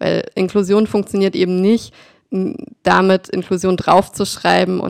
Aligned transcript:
weil 0.00 0.24
Inklusion 0.34 0.86
funktioniert 0.86 1.36
eben 1.36 1.60
nicht, 1.60 1.94
damit 2.82 3.28
Inklusion 3.28 3.76
draufzuschreiben. 3.76 4.82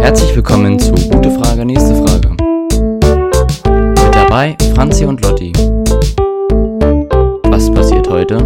Herzlich 0.00 0.36
willkommen 0.36 0.78
zu 0.78 0.92
Gute 0.92 1.30
Frage, 1.30 1.64
nächste 1.64 1.94
Frage. 1.96 2.30
Mit 3.68 4.14
dabei 4.14 4.56
Franzi 4.74 5.04
und 5.04 5.20
Lotti. 5.22 5.52
Was 7.44 7.70
passiert 7.72 8.08
heute? 8.08 8.36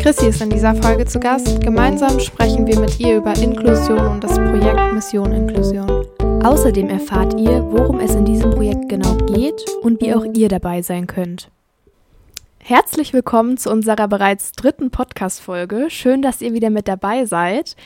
Chrissy 0.00 0.26
ist 0.26 0.42
in 0.42 0.50
dieser 0.50 0.74
Folge 0.74 1.06
zu 1.06 1.18
Gast. 1.18 1.60
Gemeinsam 1.62 2.20
sprechen 2.20 2.66
wir 2.66 2.78
mit 2.78 3.00
ihr 3.00 3.16
über 3.16 3.34
Inklusion 3.36 4.06
und 4.06 4.22
das 4.22 4.34
Projekt 4.34 4.92
Mission 4.92 5.32
Inklusion. 5.32 6.06
Außerdem 6.44 6.90
erfahrt 6.90 7.40
ihr, 7.40 7.64
worum 7.72 8.00
es 8.00 8.14
in 8.14 8.26
diesem 8.26 8.50
Projekt 8.50 8.90
genau 8.90 9.16
geht 9.16 9.64
und 9.80 10.02
wie 10.02 10.12
auch 10.12 10.26
ihr 10.34 10.50
dabei 10.50 10.82
sein 10.82 11.06
könnt. 11.06 11.50
Herzlich 12.58 13.14
willkommen 13.14 13.56
zu 13.56 13.70
unserer 13.70 14.08
bereits 14.08 14.52
dritten 14.52 14.90
Podcast-Folge. 14.90 15.86
Schön, 15.88 16.20
dass 16.20 16.42
ihr 16.42 16.52
wieder 16.52 16.68
mit 16.68 16.86
dabei 16.86 17.24
seid. 17.24 17.76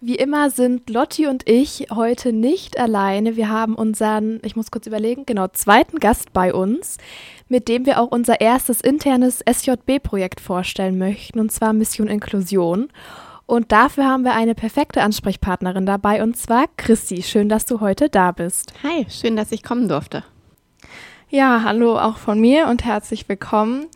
Wie 0.00 0.14
immer 0.14 0.50
sind 0.50 0.88
Lotti 0.88 1.26
und 1.26 1.48
ich 1.48 1.88
heute 1.92 2.32
nicht 2.32 2.78
alleine. 2.78 3.34
Wir 3.34 3.48
haben 3.48 3.74
unseren, 3.74 4.38
ich 4.44 4.54
muss 4.54 4.70
kurz 4.70 4.86
überlegen, 4.86 5.26
genau, 5.26 5.48
zweiten 5.48 5.98
Gast 5.98 6.32
bei 6.32 6.54
uns, 6.54 6.98
mit 7.48 7.66
dem 7.66 7.86
wir 7.86 8.00
auch 8.00 8.12
unser 8.12 8.40
erstes 8.40 8.82
internes 8.82 9.40
SJB-Projekt 9.40 10.40
vorstellen 10.40 10.96
möchten, 10.96 11.40
und 11.40 11.50
zwar 11.50 11.72
Mission 11.72 12.06
Inklusion. 12.06 12.88
Und 13.46 13.70
dafür 13.70 14.06
haben 14.06 14.24
wir 14.24 14.34
eine 14.34 14.56
perfekte 14.56 15.02
Ansprechpartnerin 15.02 15.86
dabei, 15.86 16.22
und 16.22 16.36
zwar 16.36 16.66
Christi. 16.76 17.22
Schön, 17.22 17.48
dass 17.48 17.64
du 17.64 17.80
heute 17.80 18.08
da 18.08 18.32
bist. 18.32 18.74
Hi, 18.82 19.06
schön, 19.08 19.36
dass 19.36 19.52
ich 19.52 19.62
kommen 19.62 19.88
durfte. 19.88 20.24
Ja, 21.28 21.62
hallo 21.64 21.96
auch 21.96 22.16
von 22.18 22.40
mir 22.40 22.66
und 22.66 22.84
herzlich 22.84 23.28
willkommen. 23.28 23.86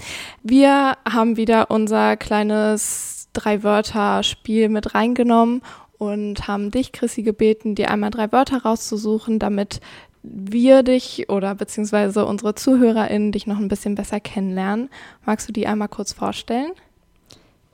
Wir 0.44 0.96
haben 1.08 1.36
wieder 1.36 1.70
unser 1.70 2.16
kleines 2.16 3.28
Drei-Wörter-Spiel 3.32 4.68
mit 4.68 4.94
reingenommen 4.94 5.62
und 5.98 6.46
haben 6.46 6.70
dich, 6.70 6.92
Chrissy, 6.92 7.22
gebeten, 7.22 7.74
dir 7.74 7.90
einmal 7.90 8.10
drei 8.10 8.30
Wörter 8.32 8.62
rauszusuchen, 8.62 9.40
damit 9.40 9.80
wir 10.22 10.82
dich 10.82 11.28
oder 11.28 11.54
beziehungsweise 11.54 12.24
unsere 12.24 12.54
ZuhörerInnen 12.54 13.32
dich 13.32 13.46
noch 13.46 13.58
ein 13.58 13.68
bisschen 13.68 13.96
besser 13.96 14.20
kennenlernen. 14.20 14.90
Magst 15.24 15.48
du 15.48 15.52
die 15.52 15.66
einmal 15.66 15.88
kurz 15.88 16.12
vorstellen? 16.12 16.72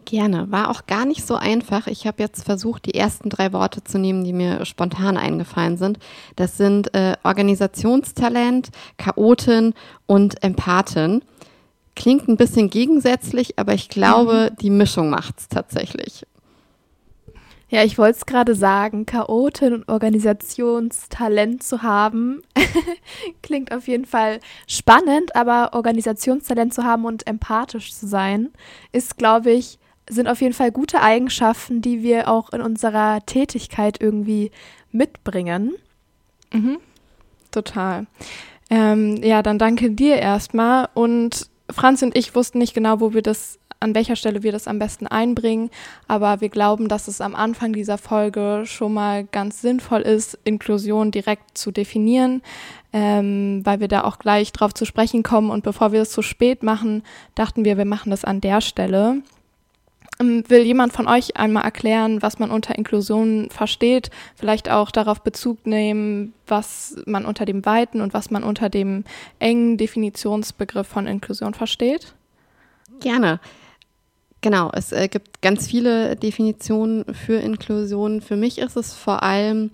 Gerne. 0.06 0.52
War 0.52 0.70
auch 0.70 0.86
gar 0.86 1.04
nicht 1.04 1.26
so 1.26 1.34
einfach. 1.34 1.88
Ich 1.88 2.06
habe 2.06 2.22
jetzt 2.22 2.44
versucht, 2.44 2.86
die 2.86 2.94
ersten 2.94 3.28
drei 3.28 3.52
Worte 3.52 3.82
zu 3.82 3.98
nehmen, 3.98 4.22
die 4.22 4.32
mir 4.32 4.64
spontan 4.64 5.16
eingefallen 5.16 5.76
sind. 5.76 5.98
Das 6.36 6.56
sind 6.56 6.94
äh, 6.94 7.16
Organisationstalent, 7.24 8.70
Chaotin 8.98 9.74
und 10.06 10.42
Empathin. 10.44 11.22
Klingt 11.96 12.28
ein 12.28 12.36
bisschen 12.36 12.70
gegensätzlich, 12.70 13.58
aber 13.58 13.74
ich 13.74 13.88
glaube, 13.88 14.50
mhm. 14.52 14.56
die 14.58 14.70
Mischung 14.70 15.10
macht 15.10 15.40
es 15.40 15.48
tatsächlich. 15.48 16.24
Ja, 17.68 17.82
ich 17.82 17.98
wollte 17.98 18.18
es 18.18 18.26
gerade 18.26 18.54
sagen, 18.54 19.06
Chaotin 19.06 19.74
und 19.74 19.88
Organisationstalent 19.88 21.64
zu 21.64 21.82
haben, 21.82 22.42
klingt 23.42 23.74
auf 23.74 23.88
jeden 23.88 24.04
Fall 24.04 24.38
spannend, 24.68 25.34
aber 25.34 25.70
Organisationstalent 25.72 26.72
zu 26.72 26.84
haben 26.84 27.04
und 27.06 27.26
empathisch 27.26 27.92
zu 27.92 28.06
sein, 28.06 28.50
ist, 28.92 29.18
glaube 29.18 29.50
ich, 29.50 29.80
sind 30.08 30.28
auf 30.28 30.40
jeden 30.40 30.54
Fall 30.54 30.70
gute 30.72 31.02
Eigenschaften, 31.02 31.82
die 31.82 32.02
wir 32.02 32.28
auch 32.28 32.52
in 32.52 32.60
unserer 32.60 33.24
Tätigkeit 33.26 34.00
irgendwie 34.00 34.50
mitbringen. 34.92 35.74
Mhm. 36.52 36.78
Total. 37.50 38.06
Ähm, 38.70 39.16
ja, 39.22 39.42
dann 39.42 39.58
danke 39.58 39.90
dir 39.90 40.16
erstmal. 40.16 40.88
Und 40.94 41.48
Franz 41.70 42.02
und 42.02 42.16
ich 42.16 42.34
wussten 42.34 42.58
nicht 42.58 42.74
genau, 42.74 43.00
wo 43.00 43.14
wir 43.14 43.22
das 43.22 43.58
an 43.80 43.94
welcher 43.94 44.16
Stelle 44.16 44.42
wir 44.42 44.52
das 44.52 44.68
am 44.68 44.78
besten 44.78 45.06
einbringen. 45.06 45.70
Aber 46.08 46.40
wir 46.40 46.48
glauben, 46.48 46.88
dass 46.88 47.08
es 47.08 47.20
am 47.20 47.34
Anfang 47.34 47.72
dieser 47.72 47.98
Folge 47.98 48.62
schon 48.64 48.94
mal 48.94 49.24
ganz 49.24 49.60
sinnvoll 49.60 50.00
ist, 50.00 50.38
Inklusion 50.44 51.10
direkt 51.10 51.58
zu 51.58 51.70
definieren, 51.70 52.42
ähm, 52.92 53.60
weil 53.64 53.80
wir 53.80 53.88
da 53.88 54.04
auch 54.04 54.18
gleich 54.18 54.52
drauf 54.52 54.74
zu 54.74 54.84
sprechen 54.84 55.22
kommen. 55.22 55.50
Und 55.50 55.62
bevor 55.64 55.92
wir 55.92 56.02
es 56.02 56.10
zu 56.10 56.22
spät 56.22 56.62
machen, 56.62 57.02
dachten 57.34 57.64
wir, 57.64 57.76
wir 57.76 57.84
machen 57.84 58.10
das 58.10 58.24
an 58.24 58.40
der 58.40 58.60
Stelle. 58.60 59.22
Ähm, 60.20 60.44
will 60.48 60.62
jemand 60.62 60.92
von 60.92 61.08
euch 61.08 61.36
einmal 61.36 61.64
erklären, 61.64 62.22
was 62.22 62.38
man 62.38 62.50
unter 62.50 62.76
Inklusion 62.76 63.48
versteht? 63.50 64.10
Vielleicht 64.34 64.70
auch 64.70 64.90
darauf 64.90 65.22
Bezug 65.22 65.66
nehmen, 65.66 66.32
was 66.46 66.96
man 67.06 67.24
unter 67.26 67.44
dem 67.44 67.64
weiten 67.66 68.00
und 68.00 68.14
was 68.14 68.30
man 68.30 68.42
unter 68.42 68.68
dem 68.68 69.04
engen 69.38 69.76
Definitionsbegriff 69.76 70.86
von 70.86 71.06
Inklusion 71.06 71.54
versteht? 71.54 72.14
Gerne. 73.00 73.40
Genau, 74.40 74.70
es 74.72 74.92
äh, 74.92 75.08
gibt 75.08 75.42
ganz 75.42 75.66
viele 75.66 76.16
Definitionen 76.16 77.04
für 77.14 77.36
Inklusion. 77.36 78.20
Für 78.20 78.36
mich 78.36 78.58
ist 78.58 78.76
es 78.76 78.94
vor 78.94 79.22
allem, 79.22 79.70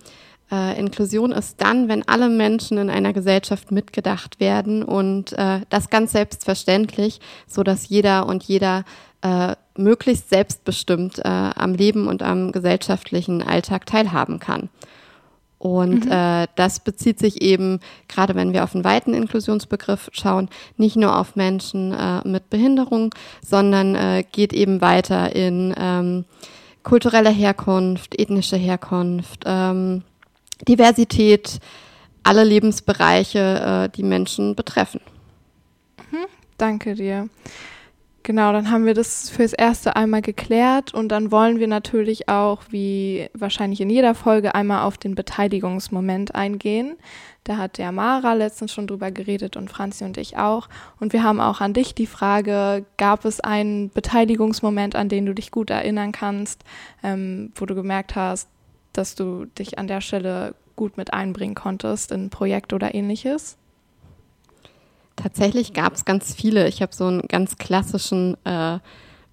äh, 0.51 0.79
Inklusion 0.79 1.33
ist 1.33 1.61
dann, 1.61 1.89
wenn 1.89 2.07
alle 2.09 2.29
Menschen 2.29 2.79
in 2.79 2.91
einer 2.91 3.13
Gesellschaft 3.13 3.71
mitgedacht 3.71 4.41
werden 4.41 4.83
und 4.83 5.33
äh, 5.33 5.61
das 5.69 5.91
ganz 5.91 6.13
selbstverständlich, 6.13 7.21
so 7.47 7.63
dass 7.63 7.89
jeder 7.89 8.27
und 8.27 8.45
jeder 8.45 8.85
äh, 9.23 9.57
möglichst 9.77 10.31
selbstbestimmt 10.31 11.19
äh, 11.19 11.28
am 11.28 11.75
Leben 11.75 12.06
und 12.09 12.22
am 12.22 12.53
gesellschaftlichen 12.53 13.43
Alltag 13.43 13.87
teilhaben 13.87 14.38
kann. 14.38 14.69
Und 15.59 16.06
mhm. 16.06 16.10
äh, 16.10 16.49
das 16.56 16.81
bezieht 16.81 17.21
sich 17.21 17.41
eben, 17.41 17.78
gerade 18.09 18.34
wenn 18.34 18.53
wir 18.53 18.65
auf 18.65 18.75
einen 18.75 18.82
weiten 18.82 19.15
Inklusionsbegriff 19.15 20.11
schauen, 20.12 20.49
nicht 20.77 20.97
nur 20.97 21.16
auf 21.16 21.37
Menschen 21.37 21.93
äh, 21.93 22.27
mit 22.27 22.50
Behinderung, 22.50 23.15
sondern 23.47 23.94
äh, 23.94 24.25
geht 24.32 24.53
eben 24.53 24.81
weiter 24.81 25.37
in 25.37 25.72
ähm, 25.78 26.25
kulturelle 26.82 27.31
Herkunft, 27.31 28.19
ethnische 28.19 28.56
Herkunft, 28.56 29.44
ähm, 29.47 30.03
Diversität, 30.66 31.61
alle 32.25 32.43
Lebensbereiche, 32.43 33.88
äh, 33.88 33.97
die 33.97 34.03
Menschen 34.03 34.56
betreffen. 34.56 35.00
Mhm. 36.11 36.27
Danke 36.59 36.94
dir. 36.94 37.28
Genau, 38.25 38.53
dann 38.53 38.71
haben 38.71 38.87
wir 38.87 38.94
das 38.94 39.31
fürs 39.31 39.53
erste 39.53 39.97
einmal 39.97 40.22
geklärt 40.22 40.94
und 40.94 41.09
dann 41.09 41.33
wollen 41.33 41.59
wir 41.59 41.66
natürlich 41.66 42.28
auch, 42.28 42.62
wie 42.71 43.28
wahrscheinlich 43.34 43.81
in 43.81 43.91
jeder 43.91 44.15
Folge, 44.15 44.55
einmal 44.55 44.83
auf 44.84 44.97
den 44.97 45.16
Beteiligungsmoment 45.16 46.32
eingehen. 46.32 46.97
Da 47.43 47.56
hat 47.56 47.78
der 47.78 47.91
Mara 47.91 48.34
letztens 48.34 48.72
schon 48.72 48.87
drüber 48.87 49.11
geredet 49.11 49.56
und 49.56 49.71
Franzi 49.71 50.05
und 50.05 50.19
ich 50.19 50.37
auch. 50.37 50.69
Und 51.00 51.12
wir 51.12 51.25
haben 51.25 51.41
auch 51.41 51.61
an 51.61 51.72
dich 51.72 51.97
die 51.97 52.06
Frage, 52.06 52.84
gab 52.97 53.25
es 53.25 53.41
einen 53.41 53.91
Beteiligungsmoment, 53.91 54.94
an 54.94 55.09
den 55.09 55.27
du 55.27 55.34
dich 55.34 55.50
gut 55.50 55.71
erinnern 55.71 56.12
kannst, 56.12 56.62
ähm, 57.03 57.50
wo 57.56 57.66
du 57.66 57.75
gemerkt 57.75 58.15
hast, 58.15 58.49
dass 58.93 59.16
du 59.16 59.47
dich 59.47 59.78
an 59.78 59.88
der 59.88 60.00
Stelle 60.00 60.55
gut 60.77 60.97
mit 60.97 61.12
einbringen 61.12 61.56
konntest 61.56 62.12
in 62.12 62.27
ein 62.27 62.31
Projekt 62.31 62.72
oder 62.72 62.94
ähnliches? 62.94 63.59
Tatsächlich 65.17 65.73
gab 65.73 65.95
es 65.95 66.05
ganz 66.05 66.34
viele. 66.34 66.69
Ich 66.69 66.83
habe 66.83 66.95
so 66.95 67.06
einen 67.06 67.23
ganz 67.23 67.56
klassischen 67.59 68.37
äh, 68.45 68.78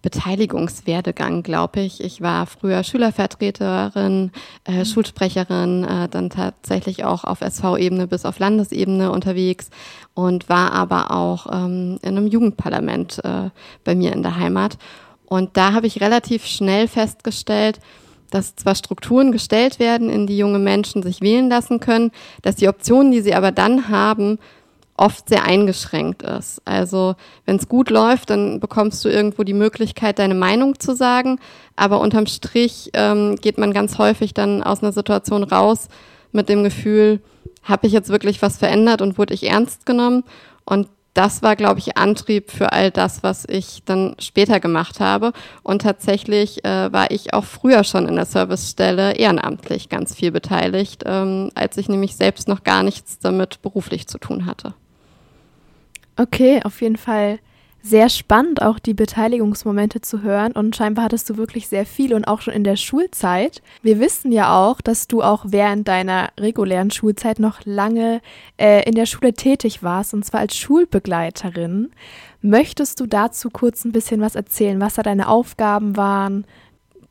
Beteiligungswerdegang, 0.01 1.44
glaube 1.44 1.81
ich. 1.81 2.01
Ich 2.01 2.22
war 2.22 2.45
früher 2.45 2.84
Schülervertreterin, 2.84 4.31
äh, 4.66 4.72
mhm. 4.72 4.85
Schulsprecherin, 4.85 5.84
äh, 5.84 6.07
dann 6.07 6.29
tatsächlich 6.29 7.03
auch 7.03 7.25
auf 7.25 7.41
SV-Ebene 7.41 8.07
bis 8.07 8.25
auf 8.25 8.40
Landesebene 8.40 9.12
unterwegs 9.12 9.69
und 10.13 10.47
war 10.47 10.72
aber 10.72 11.12
auch 11.12 11.47
ähm, 11.51 12.00
in 12.01 12.17
einem 12.17 12.28
Jugendparlament 12.28 13.19
äh, 13.23 13.50
bei 13.84 13.96
mir 13.96 14.13
in 14.13 14.23
der 14.23 14.38
Heimat. 14.38 14.78
Und 15.25 15.57
da 15.57 15.73
habe 15.73 15.88
ich 15.88 16.01
relativ 16.01 16.46
schnell 16.46 16.88
festgestellt, 16.88 17.79
dass 18.31 18.56
zwar 18.56 18.75
Strukturen 18.75 19.31
gestellt 19.31 19.79
werden, 19.79 20.09
in 20.09 20.28
die 20.28 20.38
junge 20.38 20.59
Menschen 20.59 21.03
sich 21.03 21.22
wählen 21.22 21.50
lassen 21.50 21.79
können, 21.79 22.11
dass 22.41 22.56
die 22.56 22.67
Optionen, 22.67 23.11
die 23.11 23.22
sie 23.22 23.34
aber 23.34 23.52
dann 23.52 23.90
haben, 23.90 24.40
oft 24.99 25.29
sehr 25.29 25.46
eingeschränkt 25.46 26.23
ist. 26.23 26.61
Also 26.66 27.16
wenn 27.46 27.55
es 27.55 27.69
gut 27.69 27.90
läuft, 27.90 28.29
dann 28.29 28.59
bekommst 28.59 29.03
du 29.05 29.09
irgendwo 29.09 29.43
die 29.43 29.53
Möglichkeit, 29.53 30.19
deine 30.19 30.35
Meinung 30.35 30.79
zu 30.79 30.96
sagen, 30.96 31.40
aber 31.75 32.01
unterm 32.01 32.28
Strich 32.28 32.90
ähm, 32.93 33.37
geht 33.37 33.57
man 33.57 33.72
ganz 33.72 33.97
häufig 33.97 34.34
dann 34.34 34.61
aus 34.61 34.84
einer 34.84 34.91
Situation 34.91 35.43
raus 35.43 35.87
mit 36.31 36.49
dem 36.49 36.63
Gefühl, 36.63 37.22
habe 37.63 37.87
ich 37.87 37.93
jetzt 37.93 38.09
wirklich 38.09 38.41
was 38.41 38.57
verändert 38.57 39.01
und 39.01 39.17
wurde 39.17 39.34
ich 39.34 39.49
ernst 39.49 39.85
genommen? 39.85 40.23
Und 40.66 40.87
das 41.13 41.41
war, 41.41 41.55
glaube 41.55 41.79
ich, 41.79 41.97
Antrieb 41.97 42.52
für 42.52 42.72
all 42.72 42.91
das, 42.91 43.23
was 43.23 43.45
ich 43.47 43.84
dann 43.85 44.16
später 44.19 44.59
gemacht 44.59 44.99
habe. 44.99 45.34
Und 45.63 45.81
tatsächlich 45.81 46.63
äh, 46.63 46.91
war 46.93 47.11
ich 47.11 47.34
auch 47.34 47.45
früher 47.45 47.84
schon 47.84 48.07
in 48.07 48.16
der 48.16 48.25
Servicestelle 48.25 49.16
ehrenamtlich 49.16 49.90
ganz 49.90 50.13
viel 50.13 50.31
beteiligt, 50.31 51.03
ähm, 51.05 51.52
als 51.55 51.78
ich 51.78 51.90
nämlich 51.90 52.16
selbst 52.16 52.47
noch 52.47 52.63
gar 52.63 52.84
nichts 52.84 53.19
damit 53.19 53.61
beruflich 53.61 54.07
zu 54.07 54.17
tun 54.17 54.45
hatte. 54.45 54.73
Okay, 56.19 56.59
auf 56.66 56.81
jeden 56.81 56.97
Fall 56.97 57.39
sehr 57.81 58.09
spannend, 58.09 58.61
auch 58.61 58.77
die 58.77 58.93
Beteiligungsmomente 58.93 60.01
zu 60.01 60.21
hören. 60.21 60.51
Und 60.51 60.75
scheinbar 60.75 61.05
hattest 61.05 61.29
du 61.29 61.37
wirklich 61.37 61.69
sehr 61.69 61.85
viel 61.85 62.13
und 62.13 62.25
auch 62.25 62.41
schon 62.41 62.53
in 62.53 62.66
der 62.66 62.75
Schulzeit. 62.75 63.61
Wir 63.81 64.01
wissen 64.01 64.33
ja 64.33 64.53
auch, 64.53 64.81
dass 64.81 65.07
du 65.07 65.23
auch 65.23 65.45
während 65.47 65.87
deiner 65.87 66.29
regulären 66.37 66.91
Schulzeit 66.91 67.39
noch 67.39 67.61
lange 67.63 68.19
äh, 68.57 68.83
in 68.83 68.95
der 68.95 69.05
Schule 69.05 69.31
tätig 69.31 69.81
warst, 69.81 70.13
und 70.13 70.25
zwar 70.25 70.41
als 70.41 70.57
Schulbegleiterin. 70.57 71.91
Möchtest 72.41 72.99
du 72.99 73.05
dazu 73.05 73.49
kurz 73.49 73.85
ein 73.85 73.93
bisschen 73.93 74.19
was 74.19 74.35
erzählen, 74.35 74.81
was 74.81 74.95
da 74.95 75.03
deine 75.03 75.29
Aufgaben 75.29 75.95
waren? 75.95 76.45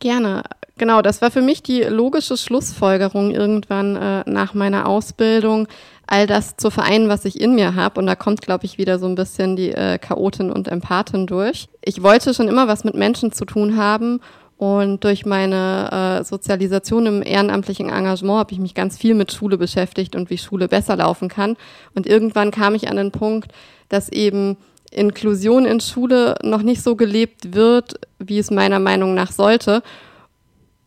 Gerne. 0.00 0.43
Genau, 0.76 1.02
das 1.02 1.22
war 1.22 1.31
für 1.31 1.43
mich 1.43 1.62
die 1.62 1.82
logische 1.82 2.37
Schlussfolgerung 2.37 3.32
irgendwann 3.32 3.96
äh, 3.96 4.22
nach 4.31 4.55
meiner 4.55 4.87
Ausbildung, 4.87 5.66
all 6.08 6.26
das 6.26 6.56
zu 6.56 6.70
vereinen, 6.70 7.08
was 7.08 7.26
ich 7.26 7.38
in 7.38 7.55
mir 7.55 7.75
habe. 7.75 8.00
Und 8.00 8.06
da 8.06 8.16
kommt, 8.16 8.40
glaube 8.40 8.64
ich, 8.64 8.78
wieder 8.78 8.99
so 8.99 9.06
ein 9.06 9.14
bisschen 9.14 9.56
die 9.56 9.72
äh, 9.72 9.99
Chaotin 9.99 10.50
und 10.50 10.66
Empathin 10.66 11.26
durch. 11.26 11.69
Ich 11.82 12.02
wollte 12.02 12.32
schon 12.32 12.49
immer 12.49 12.66
was 12.66 12.82
mit 12.82 12.94
Menschen 12.94 13.31
zu 13.31 13.44
tun 13.44 13.76
haben. 13.76 14.20
Und 14.56 15.05
durch 15.05 15.26
meine 15.26 16.20
äh, 16.20 16.25
Sozialisation 16.25 17.06
im 17.06 17.22
ehrenamtlichen 17.22 17.90
Engagement 17.90 18.38
habe 18.38 18.52
ich 18.52 18.58
mich 18.58 18.75
ganz 18.75 18.96
viel 18.96 19.14
mit 19.14 19.32
Schule 19.32 19.58
beschäftigt 19.58 20.16
und 20.16 20.31
wie 20.31 20.38
Schule 20.38 20.66
besser 20.66 20.96
laufen 20.96 21.28
kann. 21.28 21.56
Und 21.94 22.06
irgendwann 22.06 22.50
kam 22.50 22.75
ich 22.75 22.88
an 22.88 22.96
den 22.96 23.12
Punkt, 23.12 23.52
dass 23.90 24.08
eben 24.08 24.56
Inklusion 24.90 25.66
in 25.66 25.81
Schule 25.81 26.37
noch 26.43 26.62
nicht 26.62 26.82
so 26.82 26.96
gelebt 26.96 27.55
wird, 27.55 28.00
wie 28.19 28.38
es 28.38 28.50
meiner 28.50 28.78
Meinung 28.81 29.14
nach 29.14 29.31
sollte. 29.31 29.82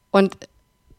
Und 0.10 0.36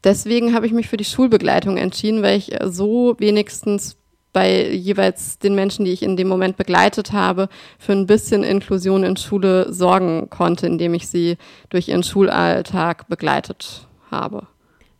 deswegen 0.05 0.55
habe 0.55 0.67
ich 0.67 0.73
mich 0.73 0.89
für 0.89 0.97
die 0.97 1.05
Schulbegleitung 1.05 1.77
entschieden, 1.77 2.23
weil 2.23 2.39
ich 2.39 2.57
so 2.65 3.17
wenigstens 3.19 3.97
bei 4.33 4.71
jeweils 4.71 5.39
den 5.39 5.55
Menschen, 5.55 5.85
die 5.85 5.93
ich 5.93 6.03
in 6.03 6.17
dem 6.17 6.29
Moment 6.29 6.57
begleitet 6.57 7.13
habe, 7.13 7.49
für 7.79 7.93
ein 7.93 8.07
bisschen 8.07 8.43
Inklusion 8.43 9.05
in 9.05 9.17
Schule 9.17 9.73
sorgen 9.73 10.31
konnte, 10.31 10.67
indem 10.67 10.95
ich 10.95 11.09
sie 11.09 11.37
durch 11.69 11.89
ihren 11.89 12.03
Schulalltag 12.03 13.09
begleitet 13.09 13.87
habe. 14.11 14.47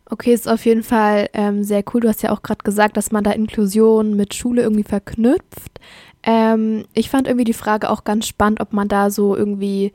Okay, 0.09 0.33
ist 0.33 0.47
auf 0.47 0.65
jeden 0.65 0.83
Fall 0.83 1.29
ähm, 1.33 1.63
sehr 1.63 1.83
cool. 1.93 2.01
Du 2.01 2.07
hast 2.07 2.21
ja 2.21 2.31
auch 2.31 2.43
gerade 2.43 2.63
gesagt, 2.63 2.97
dass 2.97 3.11
man 3.11 3.23
da 3.23 3.31
Inklusion 3.31 4.15
mit 4.15 4.35
Schule 4.35 4.61
irgendwie 4.61 4.83
verknüpft. 4.83 5.79
Ähm, 6.23 6.85
ich 6.93 7.09
fand 7.09 7.27
irgendwie 7.27 7.45
die 7.45 7.53
Frage 7.53 7.89
auch 7.89 8.03
ganz 8.03 8.27
spannend, 8.27 8.59
ob 8.59 8.73
man 8.73 8.87
da 8.87 9.09
so 9.09 9.35
irgendwie 9.35 9.93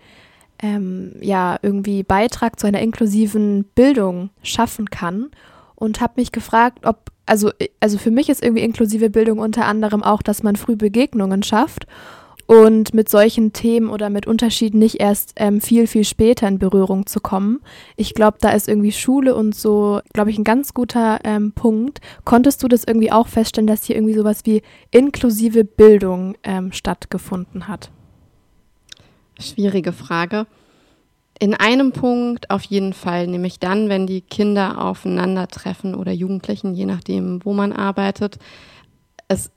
ähm, 0.61 1.15
ja 1.21 1.59
irgendwie 1.63 2.03
Beitrag 2.03 2.59
zu 2.59 2.67
einer 2.67 2.81
inklusiven 2.81 3.65
Bildung 3.75 4.31
schaffen 4.43 4.91
kann 4.91 5.31
und 5.79 6.01
habe 6.01 6.15
mich 6.17 6.33
gefragt, 6.33 6.85
ob 6.85 7.11
also, 7.27 7.51
also 7.79 7.99
für 7.99 8.11
mich 8.11 8.29
ist 8.31 8.43
irgendwie 8.43 8.63
inklusive 8.63 9.11
Bildung 9.11 9.39
unter 9.39 9.67
anderem 9.67 10.03
auch, 10.03 10.23
dass 10.23 10.43
man 10.43 10.57
früh 10.57 10.77
Begegnungen 10.77 11.43
schafft 11.43 11.87
und 12.47 12.95
mit 12.95 13.11
solchen 13.11 13.53
Themen 13.53 13.91
oder 13.91 14.09
mit 14.09 14.27
Unterschieden 14.27 14.79
nicht 14.79 14.97
erst 15.01 15.35
ähm, 15.37 15.61
viel, 15.61 15.87
viel 15.87 16.05
später 16.05 16.49
in 16.49 16.59
Berührung 16.59 17.05
zu 17.07 17.21
kommen. 17.21 17.61
Ich 17.97 18.15
glaube, 18.15 18.39
da 18.41 18.51
ist 18.51 18.67
irgendwie 18.67 18.93
Schule 18.93 19.35
und 19.35 19.55
so, 19.55 20.01
glaube 20.15 20.31
ich, 20.31 20.39
ein 20.39 20.45
ganz 20.45 20.73
guter 20.73 21.19
ähm, 21.25 21.53
Punkt. 21.53 22.01
Konntest 22.25 22.63
du 22.63 22.69
das 22.69 22.85
irgendwie 22.85 23.13
auch 23.13 23.29
feststellen, 23.29 23.67
dass 23.67 23.85
hier 23.85 23.97
irgendwie 23.97 24.15
sowas 24.15 24.41
wie 24.45 24.63
inklusive 24.91 25.65
Bildung 25.65 26.37
ähm, 26.43 26.73
stattgefunden 26.73 27.69
hat? 27.69 27.91
Schwierige 29.39 29.93
Frage. 29.93 30.47
In 31.41 31.55
einem 31.55 31.93
Punkt 31.93 32.51
auf 32.51 32.65
jeden 32.65 32.93
Fall, 32.93 33.29
nämlich 33.29 33.61
dann, 33.61 33.89
wenn 33.89 34.07
die 34.07 34.23
Kinder 34.23 34.85
aufeinandertreffen 34.85 35.95
oder 35.95 36.11
Jugendlichen, 36.11 36.75
je 36.75 36.85
nachdem, 36.85 37.45
wo 37.45 37.53
man 37.53 37.73
arbeitet. 37.73 38.39
Es 39.29 39.51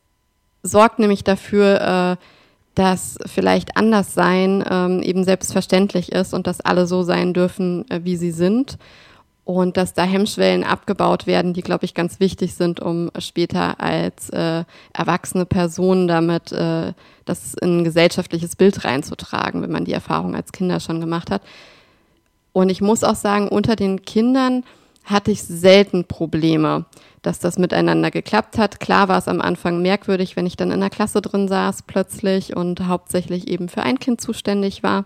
sorgt 0.61 0.99
nämlich 0.99 1.23
dafür, 1.23 2.17
äh, 2.19 2.25
dass 2.75 3.17
vielleicht 3.25 3.77
anders 3.77 4.13
sein 4.13 4.63
ähm, 4.69 5.01
eben 5.01 5.23
selbstverständlich 5.23 6.11
ist 6.11 6.33
und 6.33 6.47
dass 6.47 6.61
alle 6.61 6.85
so 6.85 7.03
sein 7.03 7.33
dürfen, 7.33 7.89
äh, 7.89 8.01
wie 8.03 8.15
sie 8.15 8.31
sind. 8.31 8.77
Und 9.51 9.75
dass 9.75 9.93
da 9.93 10.03
Hemmschwellen 10.03 10.63
abgebaut 10.63 11.27
werden, 11.27 11.53
die, 11.53 11.61
glaube 11.61 11.83
ich, 11.83 11.93
ganz 11.93 12.21
wichtig 12.21 12.53
sind, 12.53 12.79
um 12.79 13.11
später 13.19 13.81
als 13.81 14.29
äh, 14.29 14.63
erwachsene 14.93 15.45
Person 15.45 16.07
damit 16.07 16.53
äh, 16.53 16.93
das 17.25 17.53
in 17.55 17.79
ein 17.79 17.83
gesellschaftliches 17.83 18.55
Bild 18.55 18.85
reinzutragen, 18.85 19.61
wenn 19.61 19.71
man 19.71 19.83
die 19.83 19.91
Erfahrung 19.91 20.35
als 20.35 20.53
Kinder 20.53 20.79
schon 20.79 21.01
gemacht 21.01 21.31
hat. 21.31 21.41
Und 22.53 22.69
ich 22.69 22.79
muss 22.79 23.03
auch 23.03 23.15
sagen, 23.15 23.49
unter 23.49 23.75
den 23.75 24.03
Kindern 24.03 24.63
hatte 25.03 25.31
ich 25.31 25.43
selten 25.43 26.05
Probleme, 26.05 26.85
dass 27.21 27.39
das 27.39 27.57
miteinander 27.57 28.09
geklappt 28.09 28.57
hat. 28.57 28.79
Klar 28.79 29.09
war 29.09 29.17
es 29.17 29.27
am 29.27 29.41
Anfang 29.41 29.81
merkwürdig, 29.81 30.37
wenn 30.37 30.45
ich 30.45 30.55
dann 30.55 30.71
in 30.71 30.79
der 30.79 30.89
Klasse 30.89 31.21
drin 31.21 31.49
saß 31.49 31.83
plötzlich 31.83 32.55
und 32.55 32.87
hauptsächlich 32.87 33.49
eben 33.49 33.67
für 33.67 33.83
ein 33.83 33.99
Kind 33.99 34.21
zuständig 34.21 34.81
war. 34.81 35.03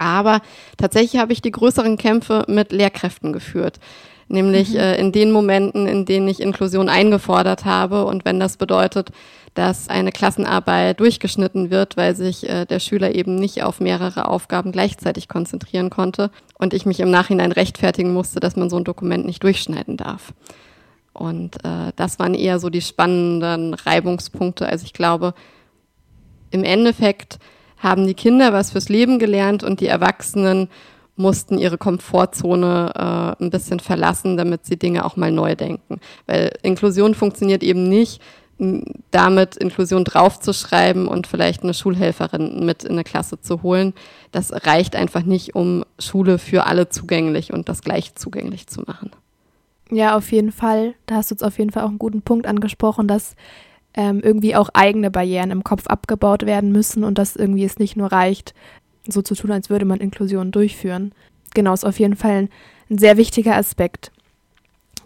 Aber 0.00 0.40
tatsächlich 0.78 1.20
habe 1.20 1.34
ich 1.34 1.42
die 1.42 1.50
größeren 1.50 1.98
Kämpfe 1.98 2.44
mit 2.48 2.72
Lehrkräften 2.72 3.34
geführt. 3.34 3.78
Nämlich 4.28 4.70
mhm. 4.70 4.78
äh, 4.78 4.96
in 4.96 5.12
den 5.12 5.30
Momenten, 5.30 5.86
in 5.86 6.06
denen 6.06 6.26
ich 6.26 6.40
Inklusion 6.40 6.88
eingefordert 6.88 7.66
habe. 7.66 8.06
Und 8.06 8.24
wenn 8.24 8.40
das 8.40 8.56
bedeutet, 8.56 9.10
dass 9.52 9.90
eine 9.90 10.10
Klassenarbeit 10.10 11.00
durchgeschnitten 11.00 11.70
wird, 11.70 11.98
weil 11.98 12.16
sich 12.16 12.48
äh, 12.48 12.64
der 12.64 12.78
Schüler 12.78 13.14
eben 13.14 13.34
nicht 13.34 13.62
auf 13.62 13.78
mehrere 13.78 14.26
Aufgaben 14.26 14.72
gleichzeitig 14.72 15.28
konzentrieren 15.28 15.90
konnte 15.90 16.30
und 16.58 16.72
ich 16.72 16.86
mich 16.86 17.00
im 17.00 17.10
Nachhinein 17.10 17.52
rechtfertigen 17.52 18.14
musste, 18.14 18.40
dass 18.40 18.56
man 18.56 18.70
so 18.70 18.78
ein 18.78 18.84
Dokument 18.84 19.26
nicht 19.26 19.42
durchschneiden 19.42 19.98
darf. 19.98 20.32
Und 21.12 21.62
äh, 21.62 21.92
das 21.96 22.18
waren 22.18 22.34
eher 22.34 22.58
so 22.58 22.70
die 22.70 22.80
spannenden 22.80 23.74
Reibungspunkte. 23.74 24.66
Also 24.66 24.86
ich 24.86 24.94
glaube, 24.94 25.34
im 26.50 26.64
Endeffekt 26.64 27.38
haben 27.80 28.06
die 28.06 28.14
Kinder 28.14 28.52
was 28.52 28.70
fürs 28.70 28.88
Leben 28.88 29.18
gelernt 29.18 29.64
und 29.64 29.80
die 29.80 29.88
Erwachsenen 29.88 30.68
mussten 31.16 31.58
ihre 31.58 31.78
Komfortzone 31.78 32.92
äh, 33.38 33.44
ein 33.44 33.50
bisschen 33.50 33.80
verlassen, 33.80 34.36
damit 34.36 34.64
sie 34.64 34.76
Dinge 34.76 35.04
auch 35.04 35.16
mal 35.16 35.30
neu 35.30 35.54
denken. 35.54 36.00
Weil 36.26 36.52
Inklusion 36.62 37.14
funktioniert 37.14 37.62
eben 37.62 37.88
nicht, 37.88 38.22
damit 39.10 39.56
Inklusion 39.56 40.04
draufzuschreiben 40.04 41.08
und 41.08 41.26
vielleicht 41.26 41.62
eine 41.62 41.72
Schulhelferin 41.72 42.64
mit 42.64 42.84
in 42.84 42.92
eine 42.92 43.04
Klasse 43.04 43.40
zu 43.40 43.62
holen. 43.62 43.94
Das 44.32 44.52
reicht 44.66 44.96
einfach 44.96 45.22
nicht, 45.22 45.54
um 45.54 45.84
Schule 45.98 46.38
für 46.38 46.66
alle 46.66 46.88
zugänglich 46.88 47.52
und 47.52 47.68
das 47.68 47.82
gleich 47.82 48.14
zugänglich 48.16 48.66
zu 48.66 48.82
machen. 48.82 49.10
Ja, 49.90 50.16
auf 50.16 50.30
jeden 50.30 50.52
Fall. 50.52 50.94
Da 51.06 51.16
hast 51.16 51.30
du 51.30 51.34
jetzt 51.34 51.42
auf 51.42 51.58
jeden 51.58 51.70
Fall 51.70 51.84
auch 51.84 51.88
einen 51.88 51.98
guten 51.98 52.22
Punkt 52.22 52.46
angesprochen, 52.46 53.08
dass 53.08 53.34
ähm, 53.94 54.20
irgendwie 54.22 54.54
auch 54.54 54.70
eigene 54.72 55.10
Barrieren 55.10 55.50
im 55.50 55.64
Kopf 55.64 55.86
abgebaut 55.86 56.46
werden 56.46 56.72
müssen 56.72 57.04
und 57.04 57.18
dass 57.18 57.36
irgendwie 57.36 57.64
es 57.64 57.78
nicht 57.78 57.96
nur 57.96 58.12
reicht, 58.12 58.54
so 59.08 59.22
zu 59.22 59.34
tun, 59.34 59.50
als 59.50 59.70
würde 59.70 59.84
man 59.84 60.00
Inklusion 60.00 60.52
durchführen. 60.52 61.12
Genau, 61.54 61.72
ist 61.72 61.84
auf 61.84 61.98
jeden 61.98 62.16
Fall 62.16 62.42
ein, 62.42 62.48
ein 62.90 62.98
sehr 62.98 63.16
wichtiger 63.16 63.56
Aspekt. 63.56 64.12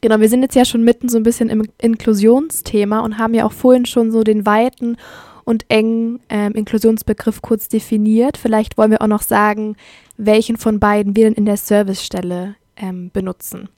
Genau, 0.01 0.21
wir 0.21 0.29
sind 0.29 0.43
jetzt 0.43 0.55
ja 0.55 0.67
schon 0.67 0.85
mitten 0.85 1.09
so 1.09 1.17
ein 1.17 1.23
bisschen 1.23 1.49
im 1.49 1.67
Inklusionsthema 1.81 3.01
und 3.01 3.19
haben 3.19 3.33
ja 3.33 3.47
auch 3.47 3.53
vorhin 3.53 3.87
schon 3.87 4.13
so 4.13 4.23
den 4.23 4.45
weiten 4.45 4.99
und 5.45 5.65
engen 5.69 6.21
ähm, 6.29 6.53
Inklusionsbegriff 6.53 7.41
kurz 7.41 7.69
definiert. 7.69 8.37
Vielleicht 8.37 8.77
wollen 8.77 8.91
wir 8.91 9.01
auch 9.01 9.07
noch 9.07 9.23
sagen, 9.23 9.77
welchen 10.17 10.57
von 10.57 10.79
beiden 10.79 11.17
wir 11.17 11.25
denn 11.25 11.35
in 11.35 11.47
der 11.47 11.57
Servicestelle 11.57 12.57
ähm, 12.77 13.11
benutzen. 13.13 13.69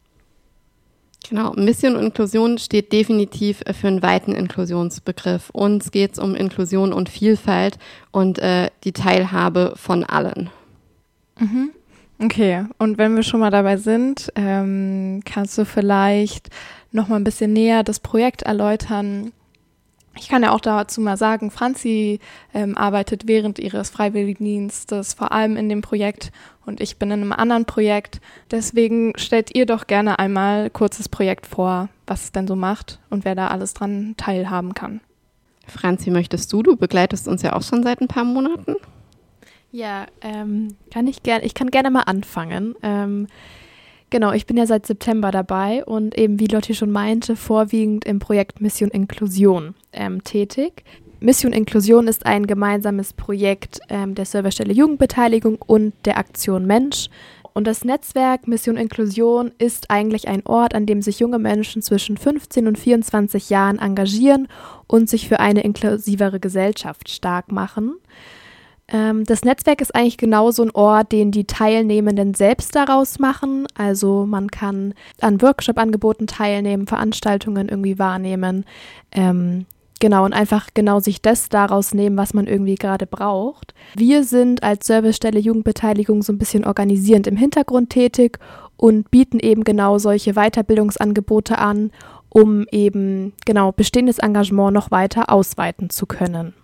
Genau, 1.28 1.52
Mission 1.54 1.96
und 1.96 2.04
Inklusion 2.04 2.58
steht 2.58 2.92
definitiv 2.92 3.62
äh, 3.66 3.72
für 3.72 3.88
einen 3.88 4.02
weiten 4.02 4.32
Inklusionsbegriff. 4.32 5.50
Uns 5.50 5.90
geht 5.90 6.12
es 6.12 6.18
um 6.18 6.34
Inklusion 6.34 6.92
und 6.92 7.08
Vielfalt 7.08 7.78
und 8.12 8.38
äh, 8.38 8.70
die 8.84 8.92
Teilhabe 8.92 9.72
von 9.76 10.04
allen. 10.04 10.50
Mhm. 11.38 11.70
Okay, 12.18 12.64
und 12.78 12.96
wenn 12.96 13.14
wir 13.14 13.22
schon 13.22 13.40
mal 13.40 13.50
dabei 13.50 13.76
sind, 13.76 14.32
ähm, 14.36 15.20
kannst 15.24 15.58
du 15.58 15.66
vielleicht 15.66 16.48
noch 16.92 17.08
mal 17.08 17.16
ein 17.16 17.24
bisschen 17.24 17.52
näher 17.52 17.82
das 17.82 18.00
Projekt 18.00 18.42
erläutern? 18.42 19.32
Ich 20.18 20.28
kann 20.28 20.42
ja 20.42 20.52
auch 20.52 20.60
dazu 20.60 21.00
mal 21.00 21.16
sagen, 21.16 21.50
Franzi 21.50 22.20
ähm, 22.54 22.76
arbeitet 22.76 23.26
während 23.26 23.58
ihres 23.58 23.90
Freiwilligendienstes 23.90 25.14
vor 25.14 25.32
allem 25.32 25.56
in 25.56 25.68
dem 25.68 25.82
Projekt 25.82 26.32
und 26.64 26.80
ich 26.80 26.98
bin 26.98 27.10
in 27.10 27.20
einem 27.20 27.32
anderen 27.32 27.64
Projekt. 27.64 28.20
Deswegen 28.50 29.12
stellt 29.16 29.54
ihr 29.54 29.66
doch 29.66 29.86
gerne 29.86 30.18
einmal 30.18 30.70
kurz 30.70 30.96
das 30.96 31.08
Projekt 31.08 31.46
vor, 31.46 31.88
was 32.06 32.24
es 32.24 32.32
denn 32.32 32.46
so 32.46 32.56
macht 32.56 32.98
und 33.10 33.24
wer 33.24 33.34
da 33.34 33.48
alles 33.48 33.74
dran 33.74 34.14
teilhaben 34.16 34.74
kann. 34.74 35.00
Franzi, 35.66 36.10
möchtest 36.10 36.52
du? 36.52 36.62
Du 36.62 36.76
begleitest 36.76 37.28
uns 37.28 37.42
ja 37.42 37.54
auch 37.54 37.62
schon 37.62 37.82
seit 37.82 38.00
ein 38.00 38.08
paar 38.08 38.24
Monaten. 38.24 38.76
Ja, 39.72 40.06
ähm, 40.22 40.76
kann 40.90 41.06
ich 41.06 41.22
gerne, 41.22 41.44
ich 41.44 41.54
kann 41.54 41.70
gerne 41.70 41.90
mal 41.90 42.02
anfangen. 42.02 42.74
Ähm, 42.82 43.26
genau, 44.10 44.32
ich 44.32 44.46
bin 44.46 44.56
ja 44.56 44.66
seit 44.66 44.86
September 44.86 45.30
dabei 45.30 45.84
und 45.84 46.16
eben, 46.18 46.38
wie 46.38 46.46
Lotti 46.46 46.74
schon 46.74 46.90
meinte, 46.90 47.36
vorwiegend 47.36 48.04
im 48.04 48.18
Projekt 48.18 48.60
Mission 48.60 48.90
Inklusion 48.90 49.74
ähm, 49.92 50.22
tätig. 50.24 50.84
Mission 51.20 51.52
Inklusion 51.52 52.08
ist 52.08 52.26
ein 52.26 52.46
gemeinsames 52.46 53.12
Projekt 53.12 53.80
ähm, 53.88 54.14
der 54.14 54.26
Serverstelle 54.26 54.72
Jugendbeteiligung 54.72 55.56
und 55.66 55.94
der 56.04 56.18
Aktion 56.18 56.66
Mensch. 56.66 57.08
Und 57.54 57.66
das 57.66 57.86
Netzwerk 57.86 58.46
Mission 58.46 58.76
Inklusion 58.76 59.50
ist 59.56 59.90
eigentlich 59.90 60.28
ein 60.28 60.44
Ort, 60.44 60.74
an 60.74 60.84
dem 60.84 61.00
sich 61.00 61.20
junge 61.20 61.38
Menschen 61.38 61.80
zwischen 61.80 62.18
15 62.18 62.66
und 62.66 62.78
24 62.78 63.48
Jahren 63.48 63.78
engagieren 63.78 64.48
und 64.86 65.08
sich 65.08 65.26
für 65.26 65.40
eine 65.40 65.62
inklusivere 65.62 66.38
Gesellschaft 66.38 67.08
stark 67.08 67.50
machen. 67.50 67.96
Ähm, 68.88 69.24
das 69.24 69.42
Netzwerk 69.42 69.80
ist 69.80 69.94
eigentlich 69.94 70.16
genau 70.16 70.50
so 70.50 70.62
ein 70.62 70.70
Ort, 70.70 71.12
den 71.12 71.32
die 71.32 71.46
Teilnehmenden 71.46 72.34
selbst 72.34 72.74
daraus 72.74 73.18
machen. 73.18 73.66
Also 73.74 74.26
man 74.26 74.50
kann 74.50 74.94
an 75.20 75.42
Workshop-Angeboten 75.42 76.26
teilnehmen, 76.26 76.86
Veranstaltungen 76.86 77.68
irgendwie 77.68 77.98
wahrnehmen. 77.98 78.64
Ähm, 79.10 79.66
genau, 79.98 80.24
und 80.24 80.32
einfach 80.32 80.68
genau 80.74 81.00
sich 81.00 81.20
das 81.20 81.48
daraus 81.48 81.94
nehmen, 81.94 82.16
was 82.16 82.32
man 82.32 82.46
irgendwie 82.46 82.76
gerade 82.76 83.06
braucht. 83.06 83.74
Wir 83.96 84.22
sind 84.22 84.62
als 84.62 84.86
Servicestelle 84.86 85.40
Jugendbeteiligung 85.40 86.22
so 86.22 86.32
ein 86.32 86.38
bisschen 86.38 86.64
organisierend 86.64 87.26
im 87.26 87.36
Hintergrund 87.36 87.90
tätig 87.90 88.38
und 88.76 89.10
bieten 89.10 89.40
eben 89.40 89.64
genau 89.64 89.98
solche 89.98 90.34
Weiterbildungsangebote 90.34 91.58
an, 91.58 91.90
um 92.28 92.66
eben 92.70 93.32
genau 93.46 93.72
bestehendes 93.72 94.18
Engagement 94.18 94.74
noch 94.74 94.90
weiter 94.92 95.30
ausweiten 95.30 95.90
zu 95.90 96.06
können. 96.06 96.54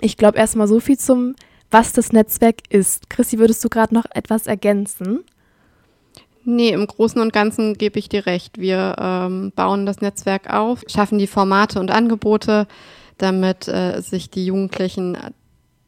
Ich 0.00 0.16
glaube 0.16 0.38
erstmal 0.38 0.68
so 0.68 0.80
viel 0.80 0.98
zum, 0.98 1.34
was 1.70 1.92
das 1.92 2.12
Netzwerk 2.12 2.56
ist. 2.68 3.10
Chrissy, 3.10 3.38
würdest 3.38 3.64
du 3.64 3.68
gerade 3.68 3.94
noch 3.94 4.04
etwas 4.10 4.46
ergänzen? 4.46 5.24
Nee, 6.44 6.70
im 6.70 6.86
Großen 6.86 7.20
und 7.20 7.32
Ganzen 7.32 7.74
gebe 7.76 7.98
ich 7.98 8.08
dir 8.08 8.26
recht. 8.26 8.58
Wir 8.58 8.94
ähm, 9.00 9.52
bauen 9.56 9.84
das 9.84 10.00
Netzwerk 10.00 10.52
auf, 10.52 10.82
schaffen 10.86 11.18
die 11.18 11.26
Formate 11.26 11.80
und 11.80 11.90
Angebote, 11.90 12.68
damit 13.18 13.66
äh, 13.66 14.00
sich 14.00 14.30
die 14.30 14.46
Jugendlichen 14.46 15.16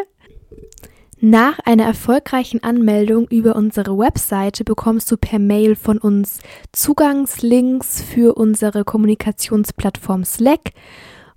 Nach 1.20 1.58
einer 1.61 1.85
erfolgreichen 1.85 2.62
Anmeldung 2.62 3.28
über 3.28 3.56
unsere 3.56 3.97
Webseite 3.97 4.64
bekommst 4.64 5.11
du 5.11 5.16
per 5.16 5.38
Mail 5.38 5.75
von 5.75 5.97
uns 5.97 6.40
Zugangslinks 6.73 8.02
für 8.02 8.37
unsere 8.37 8.85
Kommunikationsplattform 8.85 10.26
Slack, 10.26 10.73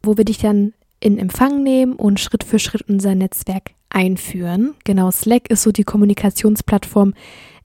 wo 0.03 0.17
wir 0.17 0.25
dich 0.25 0.39
dann 0.39 0.74
in 1.00 1.17
Empfang 1.17 1.63
nehmen 1.63 1.93
und 1.93 2.19
Schritt 2.19 2.43
für 2.43 2.60
Schritt 2.60 2.83
unser 2.89 3.15
Netzwerk 3.15 3.71
einführen. 3.89 4.74
Genau, 4.83 5.10
Slack 5.10 5.50
ist 5.50 5.63
so 5.63 5.71
die 5.71 5.86
Kommunikationsplattform, 5.86 7.13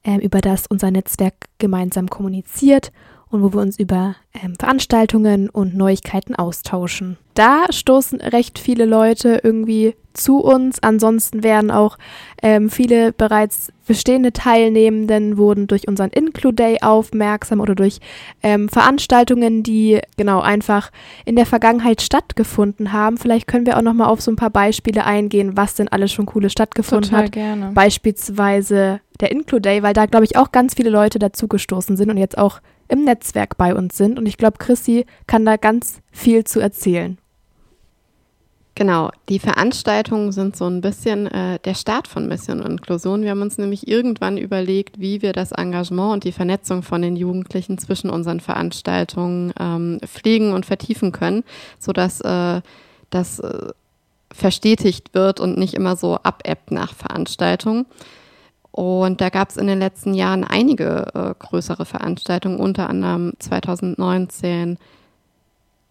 äh, 0.05 0.25
über 0.25 0.41
das 0.41 0.69
unser 0.69 0.93
Netzwerk 0.93 1.35
gemeinsam 1.59 2.09
kommuniziert 2.09 2.93
und 3.31 3.43
wo 3.43 3.53
wir 3.53 3.61
uns 3.61 3.79
über 3.79 4.15
ähm, 4.35 4.55
Veranstaltungen 4.59 5.51
und 5.51 5.77
Neuigkeiten 5.77 6.35
austauschen. 6.35 7.19
Da 7.35 7.67
stoßen 7.71 8.21
recht 8.21 8.59
viele 8.59 8.87
Leute 8.87 9.41
irgendwie 9.43 9.95
zu 10.15 10.39
uns. 10.39 10.83
Ansonsten 10.83 11.43
werden 11.43 11.71
auch 11.71 11.99
ähm, 12.43 12.71
viele 12.71 13.13
bereits 13.13 13.73
bestehende 13.87 14.33
Teilnehmenden 14.33 15.37
wurden 15.37 15.67
durch 15.67 15.87
unseren 15.87 16.11
Include-Day 16.11 16.79
aufmerksam 16.81 17.61
oder 17.61 17.75
durch 17.75 18.01
ähm, 18.43 18.69
Veranstaltungen, 18.69 19.63
die 19.63 20.01
genau 20.17 20.41
einfach 20.41 20.91
in 21.25 21.37
der 21.37 21.47
Vergangenheit 21.47 22.03
stattgefunden 22.03 22.93
haben. 22.93 23.19
Vielleicht 23.19 23.47
können 23.47 23.67
wir 23.67 23.77
auch 23.77 23.83
noch 23.83 23.95
mal 23.95 24.07
auf 24.07 24.23
so 24.23 24.31
ein 24.31 24.37
paar 24.37 24.51
Beispiele 24.51 25.05
eingehen, 25.05 25.57
was 25.57 25.75
denn 25.75 25.89
alles 25.89 26.13
schon 26.13 26.27
coole 26.27 26.49
stattgefunden 26.49 27.11
Total 27.11 27.25
hat. 27.25 27.33
Gerne. 27.33 27.73
Beispielsweise 27.75 29.01
der 29.21 29.31
Include-Day, 29.31 29.83
weil 29.83 29.95
da 29.95 30.07
glaube 30.07 30.25
ich 30.25 30.37
auch 30.37 30.53
ganz 30.53 30.75
viele 30.75 30.91
Leute 30.91 31.19
dazugestoßen 31.19 31.97
sind 31.97 32.11
und 32.11 32.17
jetzt 32.17 32.39
auch 32.39 32.61
im 32.89 33.05
Netzwerk 33.05 33.57
bei 33.57 33.75
uns 33.75 33.97
sind. 33.97 34.19
Und 34.19 34.27
ich 34.27 34.37
glaube, 34.37 34.59
Chrissy 34.59 35.07
kann 35.27 35.45
da 35.45 35.57
ganz 35.57 36.01
viel 36.11 36.45
zu 36.45 36.61
erzählen. 36.61 37.19
Genau, 38.77 39.11
die 39.31 39.39
Veranstaltungen 39.39 40.33
sind 40.33 40.55
so 40.55 40.67
ein 40.67 40.83
bisschen 40.83 41.29
äh, 41.29 41.59
der 41.61 41.73
Start 41.73 42.07
von 42.07 42.29
Mission 42.29 42.61
Inklusion. 42.61 43.23
Wir 43.23 43.31
haben 43.31 43.41
uns 43.41 43.57
nämlich 43.57 43.89
irgendwann 43.89 44.37
überlegt, 44.37 45.01
wie 45.01 45.23
wir 45.23 45.33
das 45.33 45.53
Engagement 45.53 46.13
und 46.13 46.25
die 46.25 46.33
Vernetzung 46.33 46.83
von 46.83 47.01
den 47.01 47.17
Jugendlichen 47.17 47.79
zwischen 47.79 48.11
unseren 48.11 48.39
Veranstaltungen 48.39 49.55
ähm, 49.59 49.99
pflegen 50.05 50.53
und 50.53 50.67
vertiefen 50.67 51.11
können, 51.11 51.43
sodass 51.79 52.21
äh, 52.21 52.61
das 53.09 53.39
äh, 53.39 53.71
verstetigt 54.31 55.15
wird 55.15 55.41
und 55.41 55.57
nicht 55.57 55.73
immer 55.73 55.97
so 55.97 56.19
abebbt 56.23 56.71
nach 56.71 56.93
Veranstaltungen. 56.93 57.87
Und 58.77 59.23
da 59.23 59.31
gab 59.31 59.49
es 59.49 59.57
in 59.57 59.69
den 59.69 59.79
letzten 59.79 60.13
Jahren 60.13 60.45
einige 60.45 61.07
äh, 61.15 61.35
größere 61.39 61.87
Veranstaltungen, 61.87 62.61
unter 62.61 62.91
anderem 62.91 63.33
2019 63.39 64.77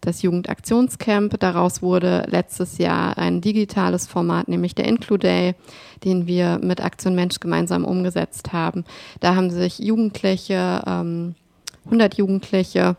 das 0.02 0.22
Jugendaktionscamp. 0.22 1.40
Daraus 1.40 1.82
wurde 1.82 2.22
letztes 2.28 2.78
Jahr 2.78 3.18
ein 3.18 3.40
digitales 3.40 4.06
Format, 4.06 4.46
nämlich 4.46 4.76
der 4.76 4.84
Includay, 4.84 5.56
den 6.04 6.28
wir 6.28 6.60
mit 6.62 6.80
Aktion 6.80 7.16
Mensch 7.16 7.40
gemeinsam 7.40 7.84
umgesetzt 7.84 8.52
haben. 8.52 8.84
Da 9.18 9.34
haben 9.34 9.50
sich 9.50 9.80
Jugendliche, 9.80 10.84
ähm, 10.86 11.34
100 11.86 12.14
Jugendliche, 12.14 12.94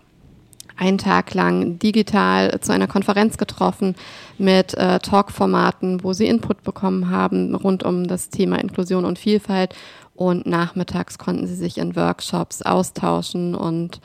einen 0.77 0.97
Tag 0.97 1.33
lang 1.33 1.79
digital 1.79 2.59
zu 2.61 2.71
einer 2.71 2.87
Konferenz 2.87 3.37
getroffen 3.37 3.95
mit 4.37 4.75
äh, 4.75 4.99
Talk-Formaten, 4.99 6.03
wo 6.03 6.13
sie 6.13 6.27
Input 6.27 6.63
bekommen 6.63 7.09
haben 7.09 7.55
rund 7.55 7.83
um 7.83 8.07
das 8.07 8.29
Thema 8.29 8.57
Inklusion 8.57 9.05
und 9.05 9.19
Vielfalt. 9.19 9.75
Und 10.15 10.47
nachmittags 10.47 11.19
konnten 11.19 11.45
sie 11.45 11.53
sich 11.53 11.77
in 11.77 11.95
Workshops 11.95 12.63
austauschen 12.63 13.53
und 13.53 14.01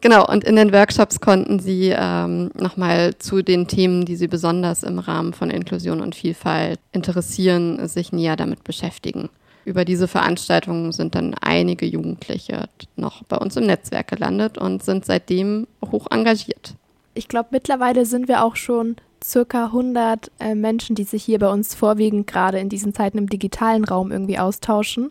genau, 0.00 0.24
und 0.24 0.44
in 0.44 0.54
den 0.54 0.72
Workshops 0.72 1.18
konnten 1.18 1.58
sie 1.58 1.92
ähm, 1.96 2.52
nochmal 2.54 3.18
zu 3.18 3.42
den 3.42 3.66
Themen, 3.66 4.04
die 4.04 4.14
sie 4.14 4.28
besonders 4.28 4.84
im 4.84 5.00
Rahmen 5.00 5.32
von 5.32 5.50
Inklusion 5.50 6.00
und 6.00 6.14
Vielfalt 6.14 6.78
interessieren, 6.92 7.88
sich 7.88 8.12
näher 8.12 8.36
damit 8.36 8.62
beschäftigen 8.62 9.30
über 9.64 9.84
diese 9.84 10.08
Veranstaltungen 10.08 10.92
sind 10.92 11.14
dann 11.14 11.34
einige 11.34 11.86
Jugendliche 11.86 12.68
noch 12.96 13.22
bei 13.24 13.36
uns 13.36 13.56
im 13.56 13.66
Netzwerk 13.66 14.08
gelandet 14.08 14.58
und 14.58 14.82
sind 14.82 15.04
seitdem 15.04 15.66
hoch 15.90 16.06
engagiert. 16.10 16.74
Ich 17.14 17.28
glaube, 17.28 17.50
mittlerweile 17.52 18.06
sind 18.06 18.28
wir 18.28 18.44
auch 18.44 18.56
schon 18.56 18.96
circa 19.22 19.66
100 19.66 20.30
äh, 20.40 20.54
Menschen, 20.54 20.96
die 20.96 21.04
sich 21.04 21.24
hier 21.24 21.38
bei 21.38 21.48
uns 21.48 21.74
vorwiegend 21.74 22.26
gerade 22.26 22.58
in 22.58 22.68
diesen 22.68 22.94
Zeiten 22.94 23.18
im 23.18 23.28
digitalen 23.28 23.84
Raum 23.84 24.10
irgendwie 24.10 24.38
austauschen. 24.38 25.10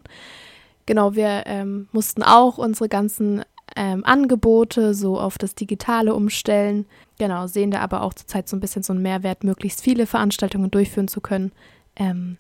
Genau, 0.86 1.15
wir 1.15 1.43
ähm, 1.46 1.88
mussten 1.91 2.24
auch 2.24 2.58
unsere 2.58 2.89
ganzen 2.89 3.43
ähm, 3.75 4.03
Angebote 4.03 4.93
so 4.93 5.20
auf 5.20 5.38
das 5.38 5.55
Digitale 5.55 6.13
umstellen. 6.13 6.86
Genau, 7.20 7.48
sehen 7.48 7.72
da 7.72 7.79
aber 7.79 8.01
auch 8.01 8.13
zurzeit 8.13 8.50
so 8.50 8.58
ein 8.58 8.60
bisschen 8.60 8.84
so 8.84 8.93
einen 8.93 9.01
Mehrwert, 9.01 9.43
möglichst 9.43 9.81
viele 9.81 10.08
Veranstaltungen 10.08 10.72
durchführen 10.72 11.08
zu 11.08 11.22
können. 11.22 11.51
Ähm, 11.96 12.38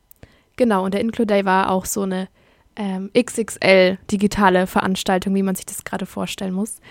Genau, 0.61 0.85
und 0.85 0.93
der 0.93 1.01
Includay 1.01 1.43
war 1.43 1.71
auch 1.71 1.85
so 1.85 2.03
eine 2.03 2.27
ähm, 2.75 3.09
XXL 3.17 3.97
digitale 4.11 4.67
Veranstaltung, 4.67 5.33
wie 5.33 5.41
man 5.41 5.55
sich 5.55 5.65
das 5.65 5.83
gerade 5.83 6.05
vorstellen 6.05 6.53
muss. 6.53 6.81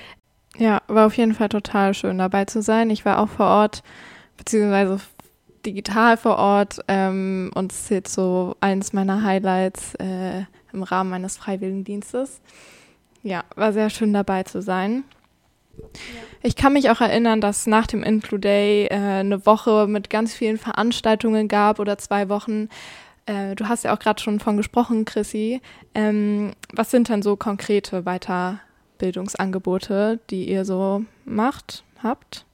Ja, 0.57 0.83
war 0.89 1.07
auf 1.07 1.17
jeden 1.17 1.35
Fall 1.35 1.51
total 1.51 1.95
schön 1.95 2.19
dabei 2.19 2.47
zu 2.47 2.63
sein. 2.63 2.91
Ich 2.91 3.05
war 3.05 3.21
auch 3.21 3.29
vor 3.29 3.47
Ort, 3.47 3.85
beziehungsweise 4.37 4.99
digital 5.65 6.17
vor 6.17 6.39
Ort 6.39 6.81
ähm, 6.89 7.53
und 7.55 7.71
es 7.71 7.83
ist 7.83 7.91
jetzt 7.91 8.13
so 8.13 8.57
eines 8.59 8.93
meiner 8.93 9.23
Highlights 9.23 9.95
äh, 10.01 10.47
im 10.73 10.83
Rahmen 10.83 11.11
meines 11.11 11.37
Freiwilligendienstes. 11.37 12.41
Ja, 13.23 13.45
war 13.55 13.73
sehr 13.73 13.89
schön 13.89 14.13
dabei 14.13 14.43
zu 14.43 14.63
sein. 14.63 15.05
Ja. 15.79 15.85
Ich 16.43 16.57
kann 16.57 16.73
mich 16.73 16.91
auch 16.91 17.01
erinnern, 17.01 17.41
dass 17.41 17.69
nach 17.69 17.87
dem 17.87 18.03
Includay 18.03 18.87
äh, 18.87 18.97
eine 18.97 19.47
Woche 19.47 19.87
mit 19.87 20.11
ganz 20.11 20.35
vielen 20.35 20.59
Veranstaltungen 20.59 21.47
gab 21.47 21.79
oder 21.79 21.99
zwei 21.99 22.29
Wochen, 22.29 22.69
äh, 23.31 23.55
du 23.55 23.69
hast 23.69 23.85
ja 23.85 23.95
auch 23.95 24.01
gerade 24.01 24.21
schon 24.21 24.41
von 24.41 24.57
gesprochen, 24.57 25.05
Chrissy. 25.05 25.61
Ähm, 25.95 26.51
was 26.73 26.91
sind 26.91 27.09
denn 27.09 27.23
so 27.23 27.37
konkrete 27.37 28.03
Weiterbildungsangebote, 28.03 30.19
die 30.31 30.51
ihr 30.51 30.65
so 30.65 31.05
macht, 31.25 31.85
habt? 32.03 32.45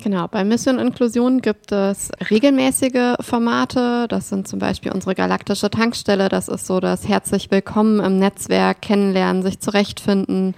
Genau, 0.00 0.28
bei 0.28 0.44
Mission 0.44 0.78
Inklusion 0.78 1.42
gibt 1.42 1.72
es 1.72 2.12
regelmäßige 2.30 3.16
Formate. 3.20 4.06
Das 4.08 4.28
sind 4.28 4.46
zum 4.46 4.60
Beispiel 4.60 4.92
unsere 4.92 5.16
galaktische 5.16 5.70
Tankstelle. 5.70 6.28
Das 6.28 6.46
ist 6.48 6.66
so 6.66 6.78
das 6.78 7.08
herzlich 7.08 7.50
willkommen 7.50 7.98
im 7.98 8.18
Netzwerk, 8.18 8.80
kennenlernen, 8.80 9.42
sich 9.42 9.58
zurechtfinden. 9.58 10.54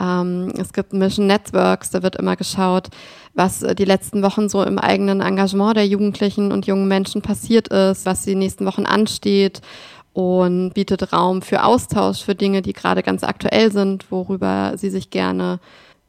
Ähm, 0.00 0.52
es 0.58 0.72
gibt 0.72 0.92
Mission 0.92 1.26
Networks, 1.26 1.90
da 1.90 2.02
wird 2.02 2.16
immer 2.16 2.36
geschaut, 2.36 2.88
was 3.34 3.62
äh, 3.62 3.74
die 3.74 3.84
letzten 3.84 4.22
Wochen 4.22 4.48
so 4.48 4.62
im 4.62 4.78
eigenen 4.78 5.20
Engagement 5.20 5.76
der 5.76 5.86
Jugendlichen 5.86 6.52
und 6.52 6.66
jungen 6.66 6.88
Menschen 6.88 7.22
passiert 7.22 7.68
ist, 7.68 8.06
was 8.06 8.24
die 8.24 8.34
nächsten 8.34 8.66
Wochen 8.66 8.86
ansteht. 8.86 9.60
und 10.14 10.74
bietet 10.74 11.14
Raum 11.14 11.40
für 11.40 11.64
Austausch, 11.64 12.22
für 12.22 12.34
Dinge, 12.34 12.60
die 12.60 12.74
gerade 12.74 13.02
ganz 13.02 13.24
aktuell 13.24 13.72
sind, 13.72 14.10
worüber 14.10 14.74
sie 14.76 14.90
sich 14.90 15.08
gerne 15.08 15.58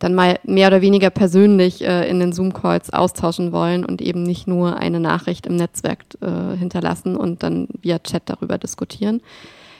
dann 0.03 0.13
mal 0.13 0.39
mehr 0.43 0.67
oder 0.67 0.81
weniger 0.81 1.09
persönlich 1.09 1.81
äh, 1.81 2.09
in 2.09 2.19
den 2.19 2.33
Zoom-Calls 2.33 2.91
austauschen 2.91 3.53
wollen 3.53 3.85
und 3.85 4.01
eben 4.01 4.23
nicht 4.23 4.47
nur 4.47 4.77
eine 4.77 4.99
Nachricht 4.99 5.45
im 5.45 5.55
Netzwerk 5.55 6.03
äh, 6.21 6.57
hinterlassen 6.57 7.15
und 7.15 7.41
dann 7.41 7.69
via 7.81 7.99
Chat 7.99 8.23
darüber 8.25 8.57
diskutieren. 8.57 9.21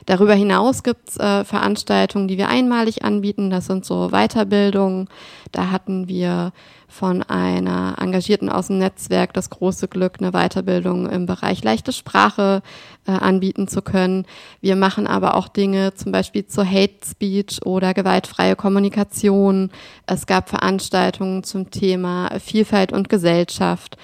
Darüber 0.05 0.33
hinaus 0.33 0.83
gibt's 0.83 1.17
äh, 1.17 1.43
Veranstaltungen, 1.43 2.27
die 2.27 2.38
wir 2.38 2.50
einmalig 2.50 3.03
anbieten. 3.03 3.50
Das 3.50 3.67
sind 3.67 3.86
so 3.86 4.10
Weiterbildungen. 4.10 5.07
Da 5.51 5.72
hatten 5.72 6.07
wir 6.07 6.51
von 6.93 7.24
einer 7.24 7.95
Engagierten 8.00 8.50
aus 8.50 8.67
dem 8.67 8.77
Netzwerk 8.77 9.33
das 9.33 9.50
große 9.50 9.88
Glück, 9.88 10.17
eine 10.19 10.31
Weiterbildung 10.31 11.10
im 11.10 11.25
Bereich 11.25 11.63
leichte 11.63 11.91
Sprache 11.91 12.62
äh, 13.07 13.12
anbieten 13.12 13.67
zu 13.67 13.81
können. 13.81 14.25
Wir 14.62 14.75
machen 14.75 15.07
aber 15.07 15.36
auch 15.36 15.48
Dinge 15.48 15.95
zum 15.95 16.12
Beispiel 16.12 16.45
zur 16.45 16.69
Hate 16.69 17.00
Speech 17.03 17.65
oder 17.65 17.93
gewaltfreie 17.93 18.55
Kommunikation. 18.55 19.72
Es 20.05 20.27
gab 20.27 20.50
Veranstaltungen 20.50 21.43
zum 21.43 21.72
Thema 21.72 22.29
Vielfalt 22.39 22.93
und 22.93 23.10
Gesellschaft. 23.10 23.98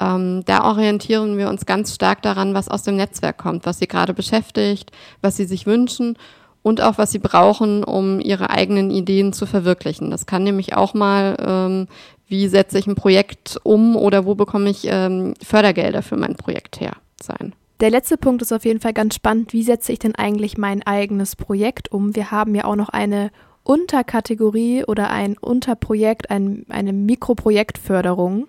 Ähm, 0.00 0.44
da 0.44 0.64
orientieren 0.64 1.38
wir 1.38 1.48
uns 1.48 1.66
ganz 1.66 1.94
stark 1.94 2.22
daran, 2.22 2.54
was 2.54 2.68
aus 2.68 2.82
dem 2.82 2.96
Netzwerk 2.96 3.38
kommt, 3.38 3.66
was 3.66 3.78
sie 3.78 3.86
gerade 3.86 4.14
beschäftigt, 4.14 4.90
was 5.20 5.36
sie 5.36 5.44
sich 5.44 5.66
wünschen 5.66 6.16
und 6.62 6.80
auch 6.80 6.98
was 6.98 7.12
sie 7.12 7.18
brauchen, 7.18 7.84
um 7.84 8.20
ihre 8.20 8.50
eigenen 8.50 8.90
Ideen 8.90 9.32
zu 9.32 9.46
verwirklichen. 9.46 10.10
Das 10.10 10.26
kann 10.26 10.42
nämlich 10.42 10.74
auch 10.74 10.94
mal, 10.94 11.36
ähm, 11.38 11.86
wie 12.26 12.48
setze 12.48 12.78
ich 12.78 12.86
ein 12.86 12.94
Projekt 12.94 13.58
um 13.62 13.96
oder 13.96 14.24
wo 14.24 14.34
bekomme 14.34 14.70
ich 14.70 14.86
ähm, 14.90 15.34
Fördergelder 15.42 16.02
für 16.02 16.16
mein 16.16 16.36
Projekt 16.36 16.80
her 16.80 16.92
sein. 17.22 17.54
Der 17.80 17.90
letzte 17.90 18.16
Punkt 18.16 18.40
ist 18.40 18.52
auf 18.52 18.64
jeden 18.64 18.80
Fall 18.80 18.94
ganz 18.94 19.14
spannend. 19.14 19.52
Wie 19.52 19.62
setze 19.62 19.92
ich 19.92 19.98
denn 19.98 20.14
eigentlich 20.14 20.56
mein 20.56 20.82
eigenes 20.86 21.36
Projekt 21.36 21.92
um? 21.92 22.16
Wir 22.16 22.30
haben 22.30 22.54
ja 22.54 22.64
auch 22.64 22.76
noch 22.76 22.88
eine 22.88 23.30
Unterkategorie 23.64 24.84
oder 24.84 25.10
ein 25.10 25.36
Unterprojekt, 25.38 26.30
ein, 26.30 26.64
eine 26.68 26.92
Mikroprojektförderung. 26.92 28.46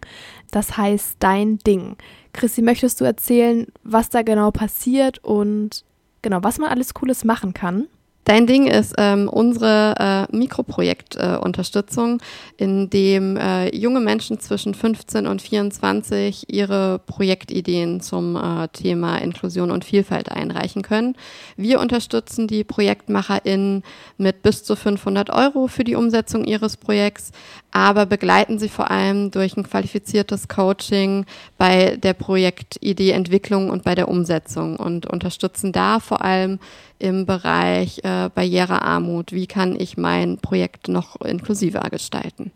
Das 0.51 0.77
heißt 0.77 1.17
Dein 1.19 1.57
Ding. 1.59 1.95
Chrissy, 2.33 2.61
möchtest 2.61 3.01
du 3.01 3.05
erzählen, 3.05 3.67
was 3.83 4.09
da 4.09 4.21
genau 4.21 4.51
passiert 4.51 5.23
und 5.23 5.85
genau, 6.21 6.39
was 6.41 6.59
man 6.59 6.69
alles 6.69 6.93
Cooles 6.93 7.23
machen 7.23 7.53
kann? 7.53 7.87
Dein 8.25 8.47
Ding 8.47 8.65
ist 8.65 8.95
ähm, 8.97 9.29
unsere 9.29 10.27
äh, 10.31 10.35
Mikroprojektunterstützung, 10.35 12.19
äh, 12.19 12.63
in 12.63 12.89
dem 12.89 13.37
äh, 13.37 13.69
junge 13.75 13.99
Menschen 13.99 14.39
zwischen 14.39 14.73
15 14.73 15.27
und 15.27 15.43
24 15.43 16.51
ihre 16.51 16.97
Projektideen 17.05 18.01
zum 18.01 18.35
äh, 18.35 18.67
Thema 18.69 19.17
Inklusion 19.17 19.69
und 19.69 19.85
Vielfalt 19.85 20.31
einreichen 20.31 20.81
können. 20.81 21.15
Wir 21.55 21.79
unterstützen 21.79 22.47
die 22.47 22.63
ProjektmacherInnen 22.63 23.83
mit 24.17 24.41
bis 24.41 24.63
zu 24.63 24.75
500 24.75 25.29
Euro 25.29 25.67
für 25.67 25.83
die 25.83 25.95
Umsetzung 25.95 26.45
ihres 26.45 26.77
Projekts, 26.77 27.31
aber 27.69 28.07
begleiten 28.07 28.57
sie 28.57 28.69
vor 28.69 28.89
allem 28.89 29.29
durch 29.29 29.55
ein 29.55 29.63
qualifiziertes 29.69 30.47
Coaching 30.47 31.27
bei 31.59 31.97
der 31.97 32.13
Projektidee-Entwicklung 32.13 33.69
und 33.69 33.83
bei 33.83 33.93
der 33.93 34.07
Umsetzung 34.07 34.77
und 34.77 35.05
unterstützen 35.05 35.71
da 35.71 35.99
vor 35.99 36.23
allem 36.23 36.57
im 36.99 37.25
Bereich 37.25 37.99
äh, 37.99 38.29
Barrierearmut. 38.33 39.31
Wie 39.31 39.47
kann 39.47 39.79
ich 39.79 39.97
mein 39.97 40.37
Projekt 40.37 40.87
noch 40.87 41.19
inklusiver 41.21 41.89
gestalten? 41.89 42.51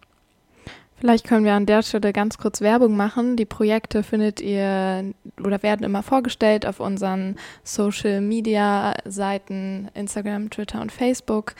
Vielleicht 0.99 1.25
können 1.25 1.45
wir 1.45 1.53
an 1.53 1.65
der 1.65 1.81
Stelle 1.81 2.11
ganz 2.11 2.37
kurz 2.37 2.59
Werbung 2.59 2.97
machen. 2.97 3.37
Die 3.37 3.45
Projekte 3.45 4.03
findet 4.03 4.41
ihr 4.41 5.13
oder 5.41 5.63
werden 5.63 5.85
immer 5.85 6.03
vorgestellt 6.03 6.65
auf 6.65 6.81
unseren 6.81 7.37
Social 7.63 8.19
Media 8.19 8.95
Seiten 9.05 9.89
Instagram, 9.93 10.49
Twitter 10.49 10.81
und 10.81 10.91
Facebook. 10.91 11.55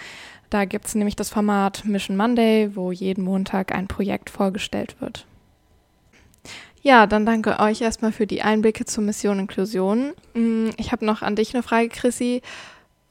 Da 0.50 0.66
gibt 0.66 0.88
es 0.88 0.96
nämlich 0.96 1.16
das 1.16 1.30
Format 1.30 1.86
Mission 1.86 2.18
Monday, 2.18 2.72
wo 2.76 2.92
jeden 2.92 3.24
Montag 3.24 3.74
ein 3.74 3.88
Projekt 3.88 4.30
vorgestellt 4.30 4.98
wird. 5.00 5.26
Ja, 6.82 7.08
dann 7.08 7.26
danke 7.26 7.60
euch 7.60 7.82
erstmal 7.82 8.12
für 8.12 8.26
die 8.26 8.42
Einblicke 8.42 8.86
zur 8.86 9.04
Mission 9.04 9.40
Inklusion. 9.40 10.14
Mm, 10.34 10.70
ich 10.78 10.92
habe 10.92 11.06
noch 11.06 11.22
an 11.22 11.36
dich 11.36 11.54
eine 11.54 11.64
Frage, 11.64 11.90
Chrissy. 11.90 12.42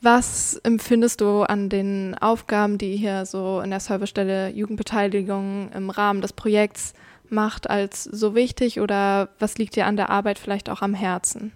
Was 0.00 0.54
empfindest 0.62 1.20
du 1.20 1.42
an 1.42 1.68
den 1.68 2.14
Aufgaben, 2.14 2.78
die 2.78 2.96
hier 2.96 3.26
so 3.26 3.60
in 3.60 3.70
der 3.70 3.80
Servicestelle 3.80 4.50
Jugendbeteiligung 4.50 5.70
im 5.72 5.90
Rahmen 5.90 6.22
des 6.22 6.32
Projekts 6.32 6.94
macht, 7.28 7.68
als 7.68 8.04
so 8.04 8.34
wichtig 8.34 8.80
oder 8.80 9.28
was 9.38 9.58
liegt 9.58 9.76
dir 9.76 9.86
an 9.86 9.96
der 9.96 10.08
Arbeit 10.08 10.38
vielleicht 10.38 10.70
auch 10.70 10.82
am 10.82 10.94
Herzen? 10.94 11.52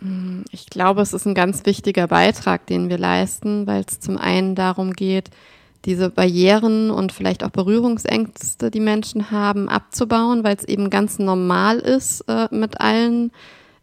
Mm, 0.00 0.42
ich 0.52 0.66
glaube, 0.66 1.02
es 1.02 1.12
ist 1.12 1.26
ein 1.26 1.34
ganz 1.34 1.66
wichtiger 1.66 2.06
Beitrag, 2.06 2.66
den 2.66 2.88
wir 2.88 2.98
leisten, 2.98 3.66
weil 3.66 3.84
es 3.88 3.98
zum 3.98 4.16
einen 4.16 4.54
darum 4.54 4.92
geht, 4.92 5.30
diese 5.84 6.10
Barrieren 6.10 6.90
und 6.90 7.12
vielleicht 7.12 7.42
auch 7.42 7.50
Berührungsängste, 7.50 8.70
die 8.70 8.80
Menschen 8.80 9.30
haben, 9.30 9.68
abzubauen, 9.68 10.44
weil 10.44 10.56
es 10.56 10.64
eben 10.64 10.90
ganz 10.90 11.18
normal 11.18 11.78
ist, 11.78 12.22
äh, 12.28 12.48
mit 12.50 12.80
allen 12.80 13.32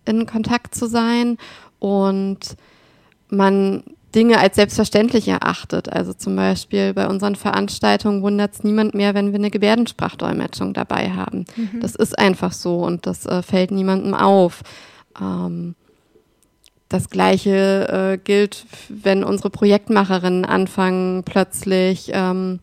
in 0.06 0.26
Kontakt 0.26 0.76
zu 0.76 0.88
sein 0.88 1.38
und 1.80 2.56
man 3.30 3.84
Dinge 4.16 4.40
als 4.40 4.56
selbstverständlich 4.56 5.28
erachtet. 5.28 5.92
Also 5.92 6.14
zum 6.14 6.36
Beispiel 6.36 6.94
bei 6.94 7.08
unseren 7.08 7.36
Veranstaltungen 7.36 8.22
wundert 8.22 8.54
es 8.54 8.64
niemand 8.64 8.96
mehr, 8.96 9.14
wenn 9.14 9.32
wir 9.32 9.40
eine 9.40 9.52
Gebärdensprachdolmetschung 9.52 10.74
dabei 10.74 11.12
haben. 11.12 11.46
Mhm. 11.56 11.82
Das 11.82 11.96
ist 11.96 12.18
einfach 12.18 12.54
so 12.54 12.78
und 12.78 13.06
das 13.06 13.26
äh, 13.26 13.42
fällt 13.42 13.72
niemandem 13.72 14.14
auf. 14.14 14.64
Ähm, 15.20 15.76
das 16.90 17.10
Gleiche 17.10 18.14
äh, 18.14 18.18
gilt, 18.18 18.66
wenn 18.90 19.24
unsere 19.24 19.50
Projektmacherinnen 19.50 20.46
anfangen, 20.46 21.24
plötzlich 21.24 22.12
ähm, 22.14 22.60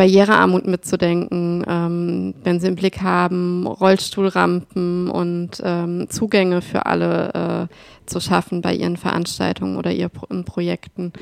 Barrierearmut 0.00 0.66
mitzudenken, 0.66 1.62
ähm, 1.68 2.34
wenn 2.42 2.58
sie 2.58 2.68
im 2.68 2.74
Blick 2.74 3.02
haben, 3.02 3.66
Rollstuhlrampen 3.66 5.10
und 5.10 5.60
ähm, 5.62 6.08
Zugänge 6.08 6.62
für 6.62 6.86
alle 6.86 7.68
äh, 7.68 8.06
zu 8.06 8.18
schaffen 8.18 8.62
bei 8.62 8.74
ihren 8.74 8.96
Veranstaltungen 8.96 9.76
oder 9.76 9.92
ihren 9.92 10.44
Projekten. 10.44 11.12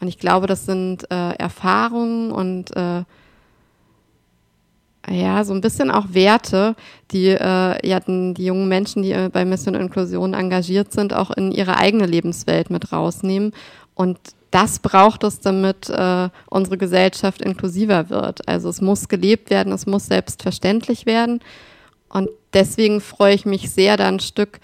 Und 0.00 0.06
ich 0.06 0.18
glaube, 0.18 0.46
das 0.46 0.66
sind 0.66 1.10
äh, 1.10 1.32
Erfahrungen 1.32 2.30
und 2.30 2.76
äh, 2.76 3.02
ja, 5.10 5.44
so 5.44 5.54
ein 5.54 5.60
bisschen 5.60 5.90
auch 5.90 6.06
Werte, 6.10 6.74
die 7.10 7.28
äh, 7.28 7.86
ja, 7.86 8.00
die 8.00 8.44
jungen 8.44 8.68
Menschen, 8.68 9.02
die 9.02 9.12
äh, 9.12 9.30
bei 9.32 9.44
Mission 9.44 9.74
Inklusion 9.74 10.34
engagiert 10.34 10.92
sind, 10.92 11.14
auch 11.14 11.30
in 11.30 11.52
ihre 11.52 11.76
eigene 11.76 12.06
Lebenswelt 12.06 12.70
mit 12.70 12.92
rausnehmen. 12.92 13.52
Und 13.94 14.18
das 14.50 14.78
braucht 14.78 15.24
es, 15.24 15.40
damit 15.40 15.90
äh, 15.90 16.28
unsere 16.48 16.78
Gesellschaft 16.78 17.42
inklusiver 17.42 18.10
wird. 18.10 18.46
Also 18.48 18.68
es 18.68 18.80
muss 18.80 19.08
gelebt 19.08 19.50
werden, 19.50 19.72
es 19.72 19.86
muss 19.86 20.06
selbstverständlich 20.06 21.06
werden. 21.06 21.40
Und 22.08 22.30
deswegen 22.54 23.00
freue 23.00 23.34
ich 23.34 23.44
mich 23.44 23.70
sehr, 23.70 23.96
da 23.96 24.08
ein 24.08 24.20
Stück 24.20 24.60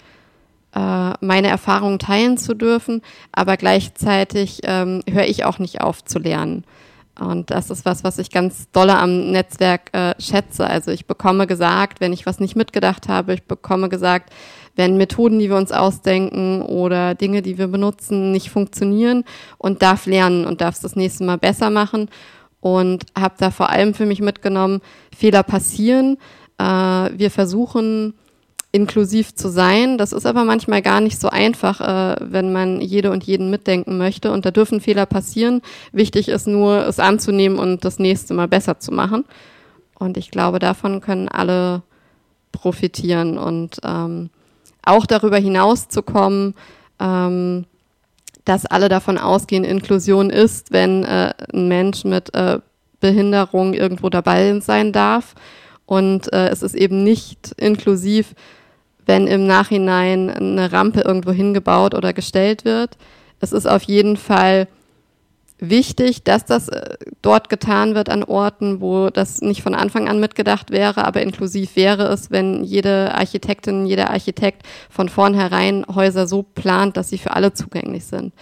äh, 0.73 1.13
meine 1.21 1.47
Erfahrungen 1.47 1.99
teilen 1.99 2.37
zu 2.37 2.55
dürfen. 2.55 3.01
Aber 3.31 3.57
gleichzeitig 3.57 4.61
ähm, 4.63 5.01
höre 5.09 5.25
ich 5.25 5.45
auch 5.45 5.59
nicht 5.59 5.81
auf 5.81 6.03
zu 6.03 6.19
lernen. 6.19 6.63
Und 7.19 7.49
das 7.49 7.69
ist 7.69 7.85
was, 7.85 8.03
was 8.03 8.17
ich 8.17 8.29
ganz 8.29 8.69
dolle 8.71 8.97
am 8.97 9.31
Netzwerk 9.31 9.93
äh, 9.93 10.13
schätze. 10.19 10.67
Also 10.67 10.91
ich 10.91 11.05
bekomme 11.05 11.47
gesagt, 11.47 12.01
wenn 12.01 12.11
ich 12.11 12.25
was 12.25 12.39
nicht 12.39 12.55
mitgedacht 12.55 13.07
habe, 13.07 13.33
ich 13.33 13.43
bekomme 13.43 13.87
gesagt, 13.87 14.33
wenn 14.75 14.97
Methoden, 14.97 15.39
die 15.39 15.49
wir 15.49 15.55
uns 15.55 15.71
ausdenken 15.71 16.61
oder 16.61 17.15
Dinge, 17.15 17.41
die 17.41 17.57
wir 17.57 17.67
benutzen, 17.67 18.31
nicht 18.31 18.49
funktionieren 18.49 19.23
und 19.57 19.81
darf 19.81 20.05
lernen 20.05 20.45
und 20.45 20.59
darf 20.59 20.75
es 20.75 20.81
das 20.81 20.97
nächste 20.97 21.23
Mal 21.23 21.37
besser 21.37 21.69
machen. 21.69 22.09
Und 22.59 23.05
habe 23.17 23.35
da 23.37 23.51
vor 23.51 23.69
allem 23.69 23.93
für 23.93 24.07
mich 24.07 24.21
mitgenommen, 24.21 24.81
Fehler 25.15 25.43
passieren. 25.43 26.17
Äh, 26.57 26.63
wir 26.63 27.29
versuchen 27.29 28.15
inklusiv 28.75 29.33
zu 29.33 29.47
sein. 29.49 29.97
Das 29.97 30.11
ist 30.11 30.25
aber 30.25 30.43
manchmal 30.43 30.81
gar 30.81 30.99
nicht 30.99 31.19
so 31.19 31.29
einfach, 31.29 31.79
äh, 31.79 32.17
wenn 32.19 32.51
man 32.51 32.81
jede 32.81 33.11
und 33.11 33.23
jeden 33.23 33.49
mitdenken 33.49 33.97
möchte. 33.97 34.31
Und 34.33 34.45
da 34.45 34.51
dürfen 34.51 34.81
Fehler 34.81 35.05
passieren. 35.05 35.61
Wichtig 35.93 36.27
ist 36.27 36.45
nur, 36.45 36.85
es 36.85 36.99
anzunehmen 36.99 37.57
und 37.57 37.85
das 37.85 37.99
nächste 37.99 38.33
Mal 38.33 38.49
besser 38.49 38.79
zu 38.79 38.91
machen. 38.91 39.23
Und 39.97 40.17
ich 40.17 40.29
glaube, 40.29 40.59
davon 40.59 40.99
können 40.99 41.29
alle 41.29 41.83
profitieren 42.51 43.37
und 43.37 43.79
ähm, 43.85 44.29
auch 44.83 45.05
darüber 45.05 45.37
hinaus 45.37 45.87
zu 45.87 46.03
kommen, 46.03 46.53
ähm, 46.99 47.65
dass 48.43 48.65
alle 48.65 48.89
davon 48.89 49.17
ausgehen, 49.17 49.63
Inklusion 49.63 50.29
ist, 50.29 50.71
wenn 50.71 51.05
äh, 51.05 51.33
ein 51.53 51.69
Mensch 51.69 52.03
mit 52.03 52.33
äh, 52.35 52.59
Behinderung 52.99 53.73
irgendwo 53.73 54.09
dabei 54.09 54.59
sein 54.59 54.91
darf. 54.91 55.33
Und 55.85 56.31
äh, 56.33 56.49
es 56.49 56.61
ist 56.61 56.75
eben 56.75 57.03
nicht 57.03 57.53
inklusiv, 57.57 58.33
wenn 59.05 59.27
im 59.27 59.47
Nachhinein 59.47 60.29
eine 60.29 60.71
Rampe 60.71 61.01
irgendwo 61.01 61.31
hingebaut 61.31 61.93
oder 61.93 62.13
gestellt 62.13 62.65
wird. 62.65 62.97
Es 63.39 63.51
ist 63.51 63.67
auf 63.67 63.83
jeden 63.83 64.17
Fall 64.17 64.67
wichtig, 65.57 66.23
dass 66.23 66.45
das 66.45 66.67
äh, 66.69 66.95
dort 67.21 67.49
getan 67.49 67.95
wird 67.95 68.09
an 68.09 68.23
Orten, 68.23 68.81
wo 68.81 69.09
das 69.09 69.41
nicht 69.41 69.61
von 69.61 69.75
Anfang 69.75 70.07
an 70.07 70.19
mitgedacht 70.19 70.71
wäre, 70.71 71.05
aber 71.05 71.21
inklusiv 71.21 71.75
wäre 71.75 72.07
es, 72.07 72.31
wenn 72.31 72.63
jede 72.63 73.13
Architektin, 73.15 73.85
jeder 73.85 74.09
Architekt 74.09 74.63
von 74.89 75.07
vornherein 75.07 75.85
Häuser 75.93 76.27
so 76.27 76.43
plant, 76.43 76.97
dass 76.97 77.09
sie 77.09 77.17
für 77.17 77.31
alle 77.31 77.53
zugänglich 77.53 78.05
sind. 78.05 78.33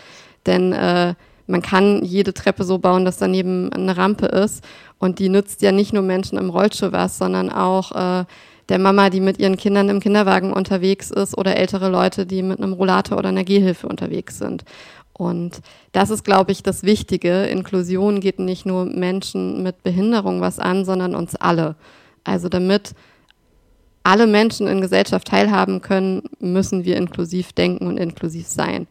Denn 0.45 0.73
äh, 0.73 1.13
man 1.45 1.61
kann 1.61 2.03
jede 2.03 2.33
Treppe 2.33 2.63
so 2.63 2.79
bauen, 2.79 3.05
dass 3.05 3.17
daneben 3.17 3.71
eine 3.73 3.97
Rampe 3.97 4.27
ist 4.27 4.63
und 4.97 5.19
die 5.19 5.29
nützt 5.29 5.61
ja 5.61 5.71
nicht 5.71 5.93
nur 5.93 6.03
Menschen 6.03 6.37
im 6.37 6.49
Rollstuhl 6.49 6.93
was, 6.93 7.17
sondern 7.17 7.51
auch 7.51 7.91
äh, 8.21 8.25
der 8.73 8.79
Mama, 8.79 9.11
die 9.11 9.19
mit 9.19 9.37
ihren 9.37 9.55
Kindern 9.55 9.87
im 9.89 9.99
Kinderwagen 9.99 10.51
unterwegs 10.51 11.11
ist 11.11 11.37
oder 11.37 11.57
ältere 11.57 11.89
Leute, 11.89 12.25
die 12.25 12.41
mit 12.41 12.57
einem 12.57 12.73
Rollator 12.73 13.19
oder 13.19 13.29
einer 13.29 13.43
Gehhilfe 13.43 13.87
unterwegs 13.87 14.39
sind. 14.39 14.63
Und 15.13 15.61
das 15.91 16.09
ist, 16.09 16.23
glaube 16.23 16.51
ich, 16.51 16.63
das 16.63 16.81
Wichtige. 16.81 17.43
Inklusion 17.43 18.19
geht 18.19 18.39
nicht 18.39 18.65
nur 18.65 18.85
Menschen 18.85 19.61
mit 19.61 19.83
Behinderung 19.83 20.41
was 20.41 20.57
an, 20.57 20.85
sondern 20.85 21.13
uns 21.13 21.35
alle. 21.35 21.75
Also 22.23 22.49
damit 22.49 22.95
alle 24.01 24.25
Menschen 24.25 24.65
in 24.65 24.81
Gesellschaft 24.81 25.27
teilhaben 25.27 25.81
können, 25.81 26.23
müssen 26.39 26.83
wir 26.83 26.97
inklusiv 26.97 27.53
denken 27.53 27.85
und 27.85 27.97
inklusiv 27.97 28.47
sein. 28.47 28.87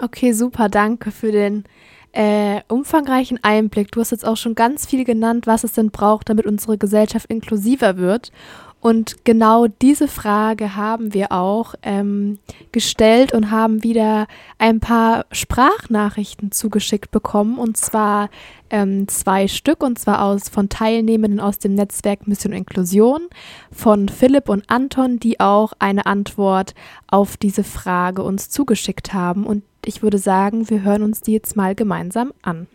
Okay, 0.00 0.30
super, 0.30 0.68
danke 0.68 1.10
für 1.10 1.32
den 1.32 1.64
äh, 2.12 2.60
umfangreichen 2.68 3.38
Einblick. 3.42 3.92
Du 3.92 4.00
hast 4.00 4.12
jetzt 4.12 4.26
auch 4.26 4.36
schon 4.36 4.54
ganz 4.54 4.86
viel 4.86 5.04
genannt, 5.04 5.48
was 5.48 5.64
es 5.64 5.72
denn 5.72 5.90
braucht, 5.90 6.28
damit 6.28 6.46
unsere 6.46 6.78
Gesellschaft 6.78 7.26
inklusiver 7.30 7.96
wird. 7.96 8.32
Und 8.80 9.24
genau 9.24 9.66
diese 9.66 10.06
Frage 10.06 10.76
haben 10.76 11.12
wir 11.12 11.32
auch 11.32 11.74
ähm, 11.82 12.38
gestellt 12.70 13.32
und 13.32 13.50
haben 13.50 13.82
wieder 13.82 14.28
ein 14.58 14.78
paar 14.78 15.26
Sprachnachrichten 15.32 16.52
zugeschickt 16.52 17.10
bekommen. 17.10 17.58
Und 17.58 17.76
zwar 17.76 18.30
ähm, 18.70 19.08
zwei 19.08 19.48
Stück, 19.48 19.82
und 19.82 19.98
zwar 19.98 20.22
aus 20.22 20.48
von 20.48 20.68
Teilnehmenden 20.68 21.40
aus 21.40 21.58
dem 21.58 21.74
Netzwerk 21.74 22.28
Mission 22.28 22.52
Inklusion, 22.52 23.22
von 23.72 24.08
Philipp 24.08 24.48
und 24.48 24.70
Anton, 24.70 25.18
die 25.18 25.40
auch 25.40 25.72
eine 25.80 26.06
Antwort 26.06 26.74
auf 27.08 27.36
diese 27.36 27.64
Frage 27.64 28.22
uns 28.22 28.48
zugeschickt 28.48 29.12
haben. 29.12 29.44
Und 29.44 29.64
ich 29.84 30.02
würde 30.02 30.18
sagen, 30.18 30.70
wir 30.70 30.82
hören 30.82 31.02
uns 31.02 31.20
die 31.20 31.32
jetzt 31.32 31.56
mal 31.56 31.74
gemeinsam 31.74 32.32
an. 32.42 32.68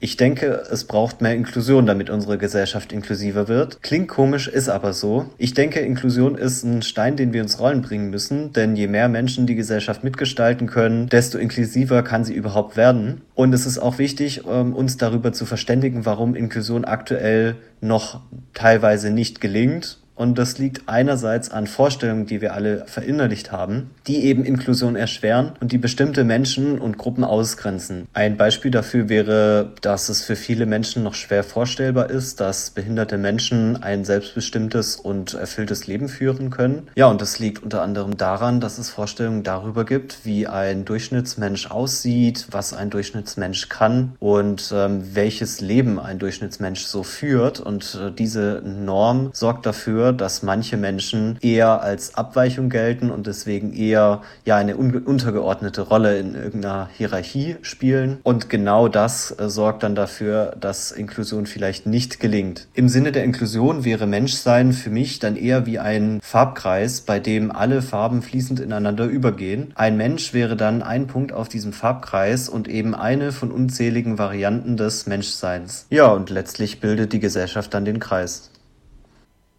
Ich 0.00 0.16
denke, 0.16 0.62
es 0.70 0.84
braucht 0.84 1.20
mehr 1.22 1.34
Inklusion, 1.34 1.84
damit 1.84 2.08
unsere 2.08 2.38
Gesellschaft 2.38 2.92
inklusiver 2.92 3.48
wird. 3.48 3.82
Klingt 3.82 4.06
komisch, 4.06 4.46
ist 4.46 4.68
aber 4.68 4.92
so. 4.92 5.26
Ich 5.38 5.54
denke, 5.54 5.80
Inklusion 5.80 6.36
ist 6.36 6.62
ein 6.62 6.82
Stein, 6.82 7.16
den 7.16 7.32
wir 7.32 7.42
ins 7.42 7.58
Rollen 7.58 7.82
bringen 7.82 8.08
müssen, 8.08 8.52
denn 8.52 8.76
je 8.76 8.86
mehr 8.86 9.08
Menschen 9.08 9.48
die 9.48 9.56
Gesellschaft 9.56 10.04
mitgestalten 10.04 10.68
können, 10.68 11.08
desto 11.08 11.36
inklusiver 11.38 12.04
kann 12.04 12.24
sie 12.24 12.34
überhaupt 12.34 12.76
werden. 12.76 13.22
Und 13.34 13.52
es 13.52 13.66
ist 13.66 13.78
auch 13.78 13.98
wichtig, 13.98 14.42
ähm, 14.48 14.72
uns 14.72 14.98
darüber 14.98 15.32
zu 15.32 15.46
verständigen, 15.46 16.06
warum 16.06 16.36
Inklusion 16.36 16.84
aktuell 16.84 17.56
noch 17.80 18.20
teilweise 18.54 19.10
nicht 19.10 19.40
gelingt 19.40 19.98
und 20.18 20.36
das 20.36 20.58
liegt 20.58 20.88
einerseits 20.88 21.50
an 21.50 21.68
Vorstellungen, 21.68 22.26
die 22.26 22.40
wir 22.40 22.52
alle 22.52 22.84
verinnerlicht 22.86 23.52
haben, 23.52 23.90
die 24.08 24.24
eben 24.24 24.44
Inklusion 24.44 24.96
erschweren 24.96 25.52
und 25.60 25.70
die 25.70 25.78
bestimmte 25.78 26.24
Menschen 26.24 26.80
und 26.80 26.98
Gruppen 26.98 27.22
ausgrenzen. 27.22 28.08
Ein 28.14 28.36
Beispiel 28.36 28.72
dafür 28.72 29.08
wäre, 29.08 29.72
dass 29.80 30.08
es 30.08 30.24
für 30.24 30.34
viele 30.34 30.66
Menschen 30.66 31.04
noch 31.04 31.14
schwer 31.14 31.44
vorstellbar 31.44 32.10
ist, 32.10 32.40
dass 32.40 32.70
behinderte 32.70 33.16
Menschen 33.16 33.80
ein 33.80 34.04
selbstbestimmtes 34.04 34.96
und 34.96 35.34
erfülltes 35.34 35.86
Leben 35.86 36.08
führen 36.08 36.50
können. 36.50 36.88
Ja, 36.96 37.06
und 37.06 37.20
das 37.20 37.38
liegt 37.38 37.62
unter 37.62 37.82
anderem 37.82 38.16
daran, 38.16 38.60
dass 38.60 38.78
es 38.78 38.90
Vorstellungen 38.90 39.44
darüber 39.44 39.84
gibt, 39.84 40.24
wie 40.24 40.48
ein 40.48 40.84
Durchschnittsmensch 40.84 41.70
aussieht, 41.70 42.48
was 42.50 42.72
ein 42.72 42.90
Durchschnittsmensch 42.90 43.68
kann 43.68 44.16
und 44.18 44.72
ähm, 44.74 45.14
welches 45.14 45.60
Leben 45.60 46.00
ein 46.00 46.18
Durchschnittsmensch 46.18 46.80
so 46.80 47.04
führt. 47.04 47.60
Und 47.60 47.96
äh, 48.02 48.10
diese 48.10 48.62
Norm 48.64 49.30
sorgt 49.32 49.64
dafür, 49.64 50.07
dass 50.12 50.42
manche 50.42 50.76
Menschen 50.76 51.38
eher 51.40 51.82
als 51.82 52.14
Abweichung 52.14 52.68
gelten 52.68 53.10
und 53.10 53.26
deswegen 53.26 53.72
eher 53.72 54.22
ja 54.44 54.56
eine 54.56 54.76
untergeordnete 54.76 55.82
Rolle 55.82 56.18
in 56.18 56.34
irgendeiner 56.34 56.88
Hierarchie 56.96 57.56
spielen. 57.62 58.18
Und 58.22 58.48
genau 58.48 58.88
das 58.88 59.34
äh, 59.38 59.48
sorgt 59.48 59.82
dann 59.82 59.94
dafür, 59.94 60.56
dass 60.60 60.92
Inklusion 60.92 61.46
vielleicht 61.46 61.86
nicht 61.86 62.20
gelingt. 62.20 62.66
Im 62.74 62.88
Sinne 62.88 63.12
der 63.12 63.24
Inklusion 63.24 63.84
wäre 63.84 64.06
Menschsein 64.06 64.72
für 64.72 64.90
mich 64.90 65.18
dann 65.18 65.36
eher 65.36 65.66
wie 65.66 65.78
ein 65.78 66.20
Farbkreis, 66.22 67.00
bei 67.02 67.20
dem 67.20 67.50
alle 67.50 67.82
Farben 67.82 68.22
fließend 68.22 68.60
ineinander 68.60 69.04
übergehen. 69.04 69.72
Ein 69.74 69.96
Mensch 69.96 70.34
wäre 70.34 70.56
dann 70.56 70.82
ein 70.82 71.06
Punkt 71.06 71.32
auf 71.32 71.48
diesem 71.48 71.72
Farbkreis 71.72 72.48
und 72.48 72.68
eben 72.68 72.94
eine 72.94 73.32
von 73.32 73.50
unzähligen 73.50 74.18
Varianten 74.18 74.76
des 74.76 75.06
Menschseins. 75.06 75.86
Ja, 75.90 76.08
und 76.08 76.30
letztlich 76.30 76.80
bildet 76.80 77.12
die 77.12 77.20
Gesellschaft 77.20 77.74
dann 77.74 77.84
den 77.84 77.98
Kreis 77.98 78.50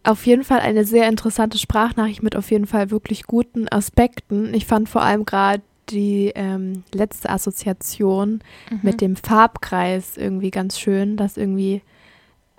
auf 0.03 0.25
jeden 0.25 0.43
Fall 0.43 0.59
eine 0.59 0.85
sehr 0.85 1.07
interessante 1.07 1.57
Sprachnachricht 1.57 2.23
mit 2.23 2.35
auf 2.35 2.51
jeden 2.51 2.67
Fall 2.67 2.91
wirklich 2.91 3.23
guten 3.23 3.67
Aspekten. 3.69 4.53
Ich 4.53 4.65
fand 4.65 4.89
vor 4.89 5.01
allem 5.01 5.25
gerade 5.25 5.61
die 5.89 6.31
ähm, 6.35 6.83
letzte 6.93 7.29
Assoziation 7.29 8.41
mhm. 8.69 8.79
mit 8.81 9.01
dem 9.01 9.15
Farbkreis 9.15 10.17
irgendwie 10.17 10.51
ganz 10.51 10.79
schön, 10.79 11.17
dass 11.17 11.37
irgendwie 11.37 11.81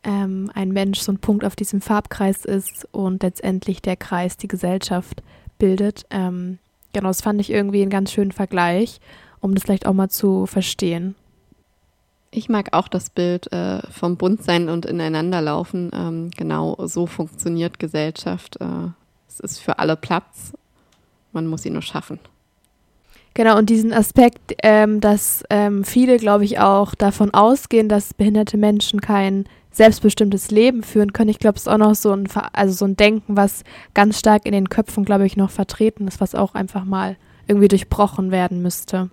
ähm, 0.03 0.51
ein 0.55 0.71
Mensch 0.71 1.01
so 1.01 1.13
ein 1.13 1.19
Punkt 1.19 1.45
auf 1.45 1.57
diesem 1.57 1.81
Farbkreis 1.81 2.45
ist 2.45 2.89
und 2.93 3.23
letztendlich 3.23 3.83
der 3.83 3.97
Kreis 3.97 4.37
die 4.37 4.49
Gesellschaft 4.49 5.23
bildet. 5.59 6.07
Ähm, 6.11 6.59
genau, 6.93 7.09
das 7.09 7.23
fand 7.23 7.41
ich 7.41 7.51
irgendwie 7.51 7.83
einen 7.83 7.91
ganz 7.91 8.13
schönen 8.13 8.33
Vergleich, 8.33 9.01
um 9.41 9.55
das 9.55 9.65
vielleicht 9.65 9.87
auch 9.87 9.95
mal 9.95 10.11
zu 10.11 10.47
verstehen. 10.47 11.15
Ich 12.33 12.49
mag 12.49 12.69
auch 12.73 12.87
das 12.87 13.11
Bild 13.11 13.53
äh, 13.53 13.81
vom 13.91 14.17
Buntsein 14.17 14.69
und 14.69 14.87
Ineinanderlaufen. 14.87 15.91
Ähm, 15.93 16.31
genau 16.37 16.77
so 16.87 17.07
funktioniert 17.07 17.81
Gesellschaft. 17.81 18.61
Äh, 18.61 18.91
es 19.29 19.41
ist 19.41 19.59
für 19.59 19.81
alle 19.81 19.97
Platz. 19.97 20.53
Man 21.33 21.47
muss 21.49 21.67
ihn 21.67 21.73
nur 21.73 21.83
schaffen. 21.83 22.21
Genau, 23.35 23.59
und 23.59 23.71
diesen 23.71 23.93
Aspekt, 23.93 24.55
ähm, 24.63 25.01
dass 25.01 25.45
ähm, 25.51 25.85
viele, 25.85 26.19
glaube 26.19 26.45
ich, 26.45 26.59
auch 26.59 26.95
davon 26.95 27.33
ausgehen, 27.33 27.89
dass 27.89 28.15
behinderte 28.15 28.57
Menschen 28.57 29.01
kein 29.01 29.45
selbstbestimmtes 29.73 30.51
Leben 30.51 30.83
führen 30.83 31.13
können. 31.13 31.31
Ich 31.31 31.39
glaube, 31.39 31.57
es 31.57 31.63
ist 31.63 31.69
auch 31.69 31.79
noch 31.79 31.95
so 31.95 32.13
ein, 32.13 32.29
also 32.53 32.75
so 32.75 32.85
ein 32.85 32.97
Denken, 32.97 33.37
was 33.37 33.63
ganz 33.95 34.19
stark 34.19 34.47
in 34.47 34.53
den 34.53 34.69
Köpfen, 34.69 35.05
glaube 35.05 35.27
ich, 35.27 35.37
noch 35.37 35.51
vertreten 35.51 36.09
ist, 36.09 36.21
was 36.21 36.35
auch 36.35 36.55
einfach 36.55 36.85
mal 36.85 37.17
irgendwie 37.47 37.69
durchbrochen 37.69 38.31
werden 38.31 38.63
müsste. 38.63 39.11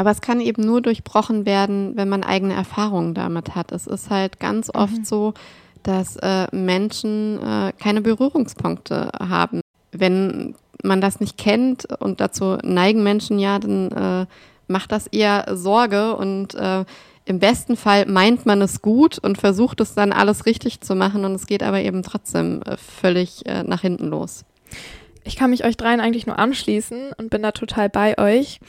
Aber 0.00 0.12
es 0.12 0.22
kann 0.22 0.40
eben 0.40 0.62
nur 0.62 0.80
durchbrochen 0.80 1.44
werden, 1.44 1.92
wenn 1.94 2.08
man 2.08 2.24
eigene 2.24 2.54
Erfahrungen 2.54 3.12
damit 3.12 3.54
hat. 3.54 3.70
Es 3.70 3.86
ist 3.86 4.08
halt 4.08 4.40
ganz 4.40 4.68
mhm. 4.68 4.80
oft 4.80 5.06
so, 5.06 5.34
dass 5.82 6.16
äh, 6.16 6.46
Menschen 6.56 7.38
äh, 7.38 7.74
keine 7.78 8.00
Berührungspunkte 8.00 9.10
haben. 9.20 9.60
Wenn 9.92 10.54
man 10.82 11.02
das 11.02 11.20
nicht 11.20 11.36
kennt 11.36 11.86
und 12.00 12.18
dazu 12.22 12.56
neigen 12.62 13.02
Menschen 13.02 13.38
ja, 13.38 13.58
dann 13.58 13.90
äh, 13.90 14.26
macht 14.68 14.90
das 14.90 15.06
eher 15.06 15.44
Sorge 15.54 16.16
und 16.16 16.54
äh, 16.54 16.86
im 17.26 17.38
besten 17.38 17.76
Fall 17.76 18.06
meint 18.06 18.46
man 18.46 18.62
es 18.62 18.80
gut 18.80 19.18
und 19.18 19.36
versucht 19.36 19.82
es 19.82 19.92
dann 19.92 20.12
alles 20.14 20.46
richtig 20.46 20.80
zu 20.80 20.94
machen 20.94 21.26
und 21.26 21.34
es 21.34 21.46
geht 21.46 21.62
aber 21.62 21.82
eben 21.82 22.02
trotzdem 22.02 22.62
äh, 22.62 22.78
völlig 22.78 23.44
äh, 23.44 23.64
nach 23.64 23.82
hinten 23.82 24.06
los. 24.06 24.46
Ich 25.24 25.36
kann 25.36 25.50
mich 25.50 25.62
euch 25.62 25.76
dreien 25.76 26.00
eigentlich 26.00 26.26
nur 26.26 26.38
anschließen 26.38 27.12
und 27.18 27.28
bin 27.28 27.42
da 27.42 27.52
total 27.52 27.90
bei 27.90 28.16
euch. 28.16 28.60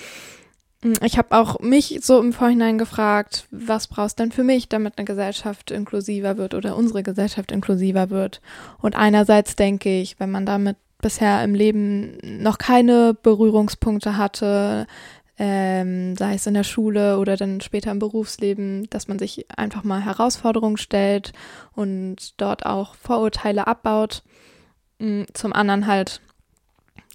Hm, 0.84 0.94
ich 1.04 1.18
habe 1.18 1.38
auch 1.38 1.60
mich 1.60 2.00
so 2.02 2.20
im 2.20 2.34
Vorhinein 2.34 2.78
gefragt, 2.78 3.48
was 3.52 3.88
brauchst 3.88 4.20
denn 4.20 4.32
für 4.32 4.44
mich, 4.44 4.70
damit 4.70 4.98
eine 4.98 5.06
Gesellschaft 5.06 5.72
inklusiver 5.72 6.38
wird 6.38 6.54
oder 6.54 6.76
unsere 6.76 7.04
Gesellschaft 7.04 7.52
inklusiver 7.52 8.10
wird. 8.10 8.42
Und 8.80 8.96
einerseits 8.96 9.56
denke 9.56 10.02
ich, 10.02 10.20
wenn 10.20 10.32
man 10.32 10.46
damit 10.46 10.78
bisher 11.02 11.44
im 11.44 11.56
Leben 11.56 12.18
noch 12.22 12.58
keine 12.58 13.16
Berührungspunkte 13.16 14.18
hatte, 14.18 14.88
ähm, 15.40 16.16
sei 16.16 16.36
es 16.36 16.46
in 16.46 16.54
der 16.54 16.64
Schule 16.64 17.18
oder 17.18 17.36
dann 17.36 17.62
später 17.62 17.90
im 17.92 17.98
Berufsleben, 17.98 18.88
dass 18.92 19.08
man 19.08 19.18
sich 19.18 19.48
einfach 19.58 19.84
mal 19.84 20.02
Herausforderungen 20.02 20.78
stellt 20.78 21.34
und 21.74 22.40
dort 22.40 22.66
auch 22.66 22.94
Vorurteile 22.96 23.66
abbaut. 23.66 24.22
Hm, 25.00 25.26
zum 25.34 25.54
anderen 25.54 25.88
halt 25.88 26.22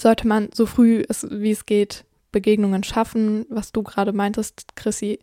sollte 0.01 0.27
man 0.27 0.49
so 0.53 0.67
früh 0.67 1.05
wie 1.31 1.51
es 1.51 1.67
geht 1.67 2.06
Begegnungen 2.37 2.85
schaffen, 2.85 3.47
was 3.49 3.73
du 3.73 3.83
gerade 3.83 4.13
meintest, 4.13 4.77
Chrissy, 4.77 5.21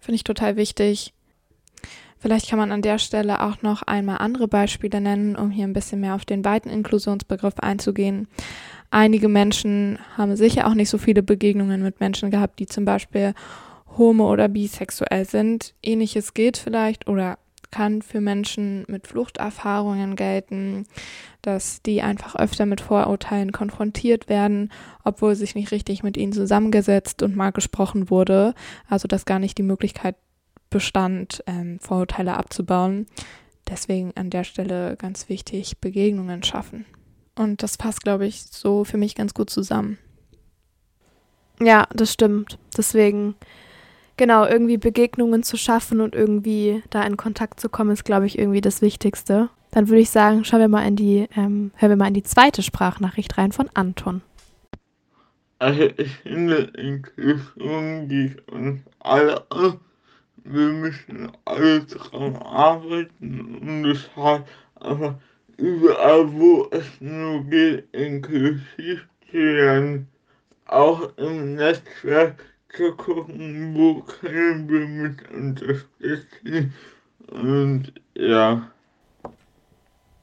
finde 0.00 0.16
ich 0.16 0.24
total 0.24 0.56
wichtig. 0.56 1.14
Vielleicht 2.18 2.50
kann 2.50 2.58
man 2.58 2.72
an 2.72 2.82
der 2.82 2.98
Stelle 2.98 3.44
auch 3.44 3.62
noch 3.62 3.82
einmal 3.82 4.18
andere 4.18 4.48
Beispiele 4.48 5.00
nennen, 5.00 5.36
um 5.36 5.52
hier 5.52 5.68
ein 5.68 5.72
bisschen 5.72 6.00
mehr 6.00 6.16
auf 6.16 6.24
den 6.24 6.44
weiten 6.44 6.68
Inklusionsbegriff 6.68 7.60
einzugehen. 7.60 8.26
Einige 8.90 9.28
Menschen 9.28 10.00
haben 10.16 10.34
sicher 10.34 10.66
auch 10.66 10.74
nicht 10.74 10.90
so 10.90 10.98
viele 10.98 11.22
Begegnungen 11.22 11.80
mit 11.80 12.00
Menschen 12.00 12.32
gehabt, 12.32 12.58
die 12.58 12.66
zum 12.66 12.84
Beispiel 12.84 13.34
homo- 13.96 14.32
oder 14.32 14.48
bisexuell 14.48 15.26
sind. 15.26 15.74
Ähnliches 15.80 16.34
gilt 16.34 16.56
vielleicht 16.56 17.06
oder 17.06 17.38
kann 17.70 18.02
für 18.02 18.20
Menschen 18.20 18.84
mit 18.88 19.06
Fluchterfahrungen 19.06 20.16
gelten, 20.16 20.86
dass 21.42 21.82
die 21.82 22.02
einfach 22.02 22.36
öfter 22.36 22.66
mit 22.66 22.80
Vorurteilen 22.80 23.52
konfrontiert 23.52 24.28
werden, 24.28 24.72
obwohl 25.04 25.34
sich 25.34 25.54
nicht 25.54 25.70
richtig 25.70 26.02
mit 26.02 26.16
ihnen 26.16 26.32
zusammengesetzt 26.32 27.22
und 27.22 27.36
mal 27.36 27.52
gesprochen 27.52 28.10
wurde. 28.10 28.54
Also 28.88 29.08
dass 29.08 29.24
gar 29.24 29.38
nicht 29.38 29.58
die 29.58 29.62
Möglichkeit 29.62 30.16
bestand, 30.70 31.42
ähm, 31.46 31.78
Vorurteile 31.80 32.36
abzubauen. 32.36 33.06
Deswegen 33.68 34.12
an 34.16 34.30
der 34.30 34.44
Stelle 34.44 34.96
ganz 34.96 35.28
wichtig, 35.28 35.78
Begegnungen 35.78 36.42
schaffen. 36.42 36.86
Und 37.36 37.62
das 37.62 37.76
passt, 37.76 38.02
glaube 38.02 38.26
ich, 38.26 38.44
so 38.44 38.84
für 38.84 38.96
mich 38.96 39.14
ganz 39.14 39.34
gut 39.34 39.50
zusammen. 39.50 39.98
Ja, 41.60 41.86
das 41.92 42.12
stimmt. 42.12 42.58
Deswegen, 42.76 43.34
genau, 44.18 44.44
irgendwie 44.44 44.76
Begegnungen 44.76 45.42
zu 45.42 45.56
schaffen 45.56 46.02
und 46.02 46.14
irgendwie 46.14 46.82
da 46.90 47.02
in 47.04 47.16
Kontakt 47.16 47.60
zu 47.60 47.70
kommen, 47.70 47.90
ist, 47.90 48.04
glaube 48.04 48.26
ich, 48.26 48.38
irgendwie 48.38 48.60
das 48.60 48.82
Wichtigste. 48.82 49.48
Dann 49.70 49.88
würde 49.88 50.00
ich 50.02 50.10
sagen, 50.10 50.44
schauen 50.44 50.60
wir 50.60 50.68
mal 50.68 50.86
in 50.86 50.96
die, 50.96 51.28
ähm, 51.36 51.70
hören 51.76 51.90
wir 51.90 51.96
mal 51.96 52.08
in 52.08 52.14
die 52.14 52.22
zweite 52.22 52.62
Sprachnachricht 52.62 53.38
rein 53.38 53.52
von 53.52 53.70
Anton. 53.74 54.20
Also 55.58 55.88
ich 55.96 56.14
finde, 56.18 56.70
Inklusion 56.76 58.08
geht 58.08 58.48
uns 58.50 58.80
alle 59.00 59.42
an. 59.50 59.80
Wir 60.44 60.68
müssen 60.68 61.32
alle 61.44 61.80
daran 61.80 62.36
arbeiten 62.36 63.56
und 63.60 63.84
es 63.84 64.08
hat 64.16 64.46
einfach 64.80 65.14
überall, 65.56 66.32
wo 66.32 66.68
es 66.70 66.86
nur 67.00 67.42
geht, 67.44 67.92
inklusiv 67.92 69.06
zu 69.30 69.36
werden. 69.36 70.08
Auch 70.66 71.10
im 71.16 71.56
Netzwerk 71.56 72.44
zu 72.74 72.92
gucken, 72.92 73.74
wo 73.74 74.02
können 74.02 74.68
wir 74.68 74.86
mit 74.86 75.30
unterstützen. 75.30 76.74
Und 77.30 77.92
ja. 78.14 78.70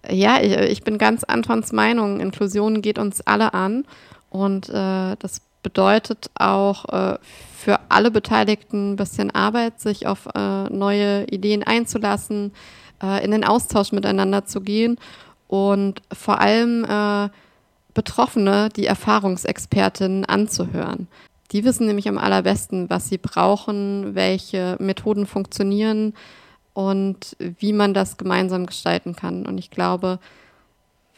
Ja, 0.09 0.41
ich, 0.41 0.55
ich 0.55 0.83
bin 0.83 0.97
ganz 0.97 1.23
Antons 1.23 1.71
Meinung. 1.71 2.19
Inklusion 2.19 2.81
geht 2.81 2.99
uns 2.99 3.21
alle 3.21 3.53
an. 3.53 3.85
Und 4.29 4.69
äh, 4.69 5.15
das 5.17 5.41
bedeutet 5.63 6.29
auch 6.35 6.85
äh, 6.89 7.17
für 7.55 7.79
alle 7.89 8.11
Beteiligten 8.11 8.91
ein 8.91 8.95
bisschen 8.95 9.31
Arbeit, 9.31 9.79
sich 9.79 10.05
auf 10.05 10.27
äh, 10.35 10.69
neue 10.69 11.25
Ideen 11.25 11.63
einzulassen, 11.63 12.53
äh, 13.01 13.23
in 13.25 13.31
den 13.31 13.43
Austausch 13.43 13.91
miteinander 13.91 14.45
zu 14.45 14.61
gehen 14.61 14.99
und 15.47 16.01
vor 16.13 16.39
allem 16.39 16.85
äh, 16.85 17.29
Betroffene, 17.95 18.69
die 18.75 18.85
Erfahrungsexpertinnen 18.85 20.25
anzuhören. 20.25 21.07
Die 21.51 21.63
wissen 21.63 21.87
nämlich 21.87 22.07
am 22.07 22.17
allerbesten, 22.17 22.89
was 22.89 23.09
sie 23.09 23.17
brauchen, 23.17 24.15
welche 24.15 24.77
Methoden 24.79 25.25
funktionieren 25.25 26.13
und 26.73 27.37
wie 27.39 27.73
man 27.73 27.93
das 27.93 28.17
gemeinsam 28.17 28.65
gestalten 28.65 29.15
kann. 29.15 29.45
Und 29.45 29.57
ich 29.57 29.69
glaube, 29.69 30.19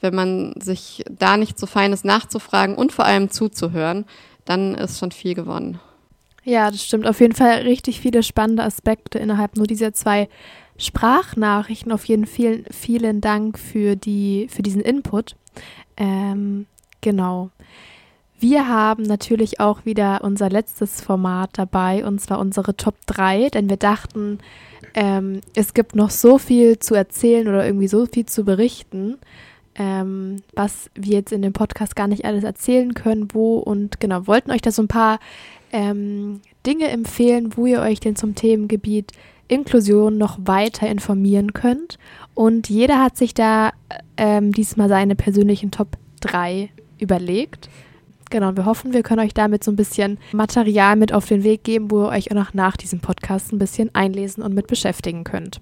wenn 0.01 0.13
man 0.13 0.53
sich 0.59 1.03
da 1.09 1.37
nicht 1.37 1.57
so 1.57 1.65
fein 1.65 1.93
ist, 1.93 2.05
nachzufragen 2.05 2.75
und 2.75 2.91
vor 2.91 3.05
allem 3.05 3.29
zuzuhören, 3.29 4.05
dann 4.45 4.75
ist 4.75 4.99
schon 4.99 5.11
viel 5.11 5.33
gewonnen. 5.33 5.79
Ja, 6.43 6.71
das 6.71 6.85
stimmt. 6.85 7.07
Auf 7.07 7.19
jeden 7.19 7.35
Fall 7.35 7.63
richtig 7.63 7.99
viele 7.99 8.23
spannende 8.23 8.63
Aspekte 8.63 9.19
innerhalb 9.19 9.57
nur 9.57 9.67
dieser 9.67 9.93
zwei 9.93 10.29
Sprachnachrichten. 10.77 11.91
Auf 11.91 12.05
jeden 12.05 12.25
Fall 12.25 12.63
vielen 12.71 13.19
Dank 13.19 13.59
für, 13.59 13.95
die, 13.95 14.47
für 14.49 14.61
diesen 14.61 14.81
Input. 14.81 15.35
Ähm, 15.97 16.67
genau. 17.01 17.49
Wir 18.39 18.67
haben 18.67 19.03
natürlich 19.03 19.59
auch 19.59 19.85
wieder 19.85 20.23
unser 20.23 20.49
letztes 20.49 21.01
Format 21.01 21.51
dabei, 21.53 22.05
und 22.05 22.21
zwar 22.21 22.39
unsere 22.39 22.77
Top 22.77 22.95
3, 23.07 23.49
denn 23.49 23.69
wir 23.69 23.77
dachten, 23.77 24.39
ähm, 24.93 25.41
es 25.55 25.73
gibt 25.73 25.95
noch 25.95 26.11
so 26.11 26.37
viel 26.37 26.77
zu 26.77 26.93
erzählen 26.93 27.47
oder 27.47 27.65
irgendwie 27.65 27.87
so 27.87 28.05
viel 28.05 28.27
zu 28.27 28.45
berichten, 28.45 29.17
ähm, 29.73 30.37
was 30.53 30.91
wir 30.93 31.13
jetzt 31.13 31.31
in 31.31 31.41
dem 31.41 31.53
Podcast 31.53 31.95
gar 31.95 32.07
nicht 32.07 32.25
alles 32.25 32.43
erzählen 32.43 32.93
können, 32.93 33.27
wo 33.33 33.57
und 33.57 33.99
genau, 33.99 34.27
wollten 34.27 34.51
euch 34.51 34.61
da 34.61 34.71
so 34.71 34.83
ein 34.83 34.87
paar 34.87 35.19
ähm, 35.71 36.41
Dinge 36.65 36.89
empfehlen, 36.89 37.57
wo 37.57 37.65
ihr 37.65 37.81
euch 37.81 37.99
denn 37.99 38.15
zum 38.15 38.35
Themengebiet 38.35 39.13
Inklusion 39.47 40.17
noch 40.17 40.37
weiter 40.43 40.87
informieren 40.87 41.53
könnt. 41.53 41.97
Und 42.33 42.69
jeder 42.69 43.01
hat 43.01 43.17
sich 43.17 43.33
da 43.33 43.71
ähm, 44.17 44.51
diesmal 44.51 44.89
seine 44.89 45.15
persönlichen 45.15 45.71
Top 45.71 45.97
3 46.21 46.69
überlegt. 46.99 47.69
Genau, 48.29 48.55
wir 48.55 48.65
hoffen, 48.65 48.93
wir 48.93 49.03
können 49.03 49.21
euch 49.21 49.33
damit 49.33 49.63
so 49.63 49.71
ein 49.71 49.75
bisschen 49.75 50.17
Material 50.33 50.95
mit 50.95 51.13
auf 51.13 51.25
den 51.25 51.43
Weg 51.43 51.63
geben, 51.63 51.91
wo 51.91 52.05
ihr 52.05 52.09
euch 52.09 52.31
auch 52.31 52.35
noch 52.35 52.53
nach 52.53 52.77
diesem 52.77 52.99
Podcast 52.99 53.51
ein 53.51 53.59
bisschen 53.59 53.93
einlesen 53.93 54.43
und 54.43 54.53
mit 54.53 54.67
beschäftigen 54.67 55.23
könnt. 55.23 55.61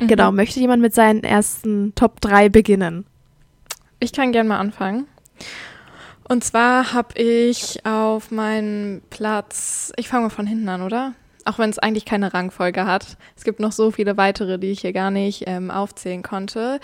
Mhm. 0.00 0.08
Genau, 0.08 0.32
möchte 0.32 0.60
jemand 0.60 0.82
mit 0.82 0.94
seinen 0.94 1.22
ersten 1.22 1.94
Top 1.94 2.20
3 2.20 2.48
beginnen? 2.48 3.06
Ich 4.00 4.12
kann 4.12 4.32
gerne 4.32 4.48
mal 4.48 4.58
anfangen. 4.58 5.06
Und 6.28 6.44
zwar 6.44 6.92
habe 6.92 7.20
ich 7.20 7.84
auf 7.84 8.30
meinem 8.30 9.02
Platz, 9.10 9.92
ich 9.96 10.08
fange 10.08 10.24
mal 10.24 10.30
von 10.30 10.46
hinten 10.46 10.68
an, 10.68 10.82
oder? 10.82 11.12
Auch 11.44 11.58
wenn 11.58 11.70
es 11.70 11.78
eigentlich 11.78 12.04
keine 12.04 12.34
Rangfolge 12.34 12.86
hat. 12.86 13.16
Es 13.36 13.44
gibt 13.44 13.60
noch 13.60 13.72
so 13.72 13.90
viele 13.90 14.16
weitere, 14.16 14.58
die 14.58 14.70
ich 14.70 14.80
hier 14.80 14.92
gar 14.92 15.10
nicht 15.10 15.44
ähm, 15.46 15.70
aufzählen 15.70 16.22
konnte. 16.22 16.80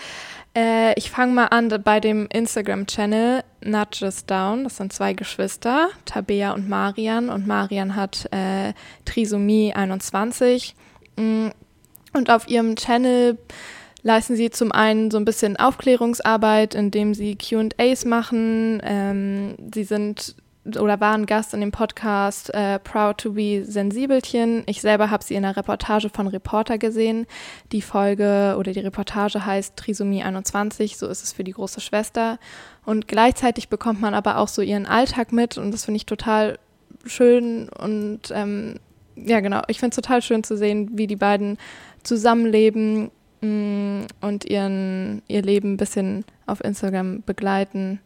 Äh, 0.55 0.97
ich 0.97 1.11
fange 1.11 1.33
mal 1.33 1.45
an 1.45 1.69
bei 1.83 1.99
dem 1.99 2.27
Instagram-Channel 2.31 3.43
Not 3.63 4.03
Down. 4.27 4.63
Das 4.63 4.77
sind 4.77 4.93
zwei 4.93 5.13
Geschwister, 5.13 5.89
Tabea 6.05 6.53
und 6.53 6.67
Marian. 6.67 7.29
Und 7.29 7.47
Marian 7.47 7.95
hat 7.95 8.27
äh, 8.31 8.73
Trisomie 9.05 9.73
21. 9.73 10.75
Mm, 11.17 11.49
und 12.13 12.29
auf 12.29 12.47
ihrem 12.47 12.75
Channel 12.75 13.37
leisten 14.01 14.35
sie 14.35 14.49
zum 14.49 14.71
einen 14.71 15.11
so 15.11 15.17
ein 15.17 15.25
bisschen 15.25 15.57
Aufklärungsarbeit, 15.57 16.75
indem 16.75 17.13
sie 17.13 17.35
QAs 17.35 18.05
machen. 18.05 18.81
Ähm, 18.83 19.55
sie 19.73 19.83
sind 19.83 20.35
oder 20.75 20.99
waren 20.99 21.25
Gast 21.25 21.53
in 21.53 21.61
dem 21.61 21.71
Podcast 21.71 22.53
äh, 22.53 22.79
Proud 22.79 23.17
to 23.19 23.33
be 23.33 23.63
Sensibelchen. 23.63 24.63
Ich 24.65 24.81
selber 24.81 25.09
habe 25.09 25.23
sie 25.23 25.35
in 25.35 25.45
einer 25.45 25.55
Reportage 25.55 26.09
von 26.09 26.27
Reporter 26.27 26.77
gesehen. 26.77 27.25
Die 27.71 27.81
Folge 27.81 28.55
oder 28.59 28.73
die 28.73 28.79
Reportage 28.79 29.45
heißt 29.45 29.77
Trisomie 29.77 30.23
21, 30.23 30.97
so 30.97 31.07
ist 31.07 31.23
es 31.23 31.33
für 31.33 31.43
die 31.43 31.53
große 31.53 31.79
Schwester. 31.79 32.39
Und 32.85 33.07
gleichzeitig 33.07 33.69
bekommt 33.69 34.01
man 34.01 34.13
aber 34.13 34.37
auch 34.37 34.47
so 34.47 34.61
ihren 34.61 34.85
Alltag 34.85 35.31
mit 35.31 35.57
und 35.57 35.71
das 35.71 35.85
finde 35.85 35.97
ich 35.97 36.05
total 36.05 36.59
schön 37.05 37.69
und 37.69 38.31
ähm, 38.31 38.79
ja 39.15 39.39
genau, 39.39 39.61
ich 39.67 39.79
finde 39.79 39.91
es 39.91 39.95
total 39.95 40.21
schön 40.21 40.43
zu 40.43 40.57
sehen, 40.57 40.91
wie 40.93 41.07
die 41.07 41.15
beiden 41.15 41.57
zusammenleben 42.03 43.11
mh, 43.41 43.47
mm, 43.47 44.07
und 44.21 44.45
ihren, 44.45 45.21
ihr 45.27 45.41
Leben 45.41 45.73
ein 45.73 45.77
bisschen 45.77 46.25
auf 46.45 46.63
Instagram 46.63 47.23
begleiten. 47.23 47.99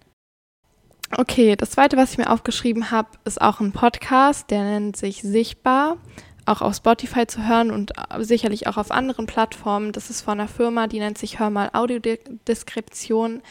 Okay, 1.18 1.56
das 1.56 1.72
zweite, 1.72 1.98
was 1.98 2.12
ich 2.12 2.18
mir 2.18 2.30
aufgeschrieben 2.30 2.92
habe, 2.92 3.10
ist 3.26 3.42
auch 3.42 3.60
ein 3.60 3.74
Podcast, 3.74 4.50
der 4.50 4.64
nennt 4.64 4.96
sich 4.96 5.22
Sichtbar, 5.22 5.98
auch 6.46 6.62
auf 6.62 6.76
Spotify 6.76 7.28
zu 7.28 7.48
hören 7.48 7.70
und 7.70 7.92
äh, 7.92 8.24
sicherlich 8.24 8.68
auch 8.68 8.78
auf 8.78 8.92
anderen 8.92 9.26
Plattformen. 9.26 9.92
Das 9.92 10.10
ist 10.10 10.22
von 10.22 10.40
einer 10.40 10.48
Firma, 10.48 10.88
die 10.88 11.00
nennt 11.00 11.18
sich 11.18 11.40
Hör 11.40 11.50
mal 11.50 11.70
Audiodeskription. 11.74 13.42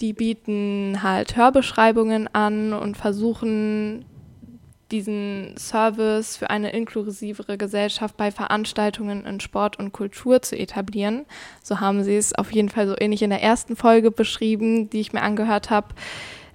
Die 0.00 0.12
bieten 0.12 1.02
halt 1.02 1.36
Hörbeschreibungen 1.36 2.28
an 2.34 2.72
und 2.72 2.96
versuchen 2.96 4.04
diesen 4.90 5.56
Service 5.58 6.36
für 6.36 6.50
eine 6.50 6.70
inklusivere 6.70 7.58
Gesellschaft 7.58 8.16
bei 8.16 8.30
Veranstaltungen 8.30 9.24
in 9.24 9.40
Sport 9.40 9.78
und 9.78 9.92
Kultur 9.92 10.42
zu 10.42 10.56
etablieren. 10.56 11.26
So 11.62 11.80
haben 11.80 12.04
sie 12.04 12.16
es 12.16 12.34
auf 12.34 12.52
jeden 12.52 12.68
Fall 12.68 12.86
so 12.86 12.94
ähnlich 12.98 13.22
in 13.22 13.30
der 13.30 13.42
ersten 13.42 13.74
Folge 13.74 14.10
beschrieben, 14.10 14.88
die 14.90 15.00
ich 15.00 15.12
mir 15.12 15.22
angehört 15.22 15.70
habe. 15.70 15.88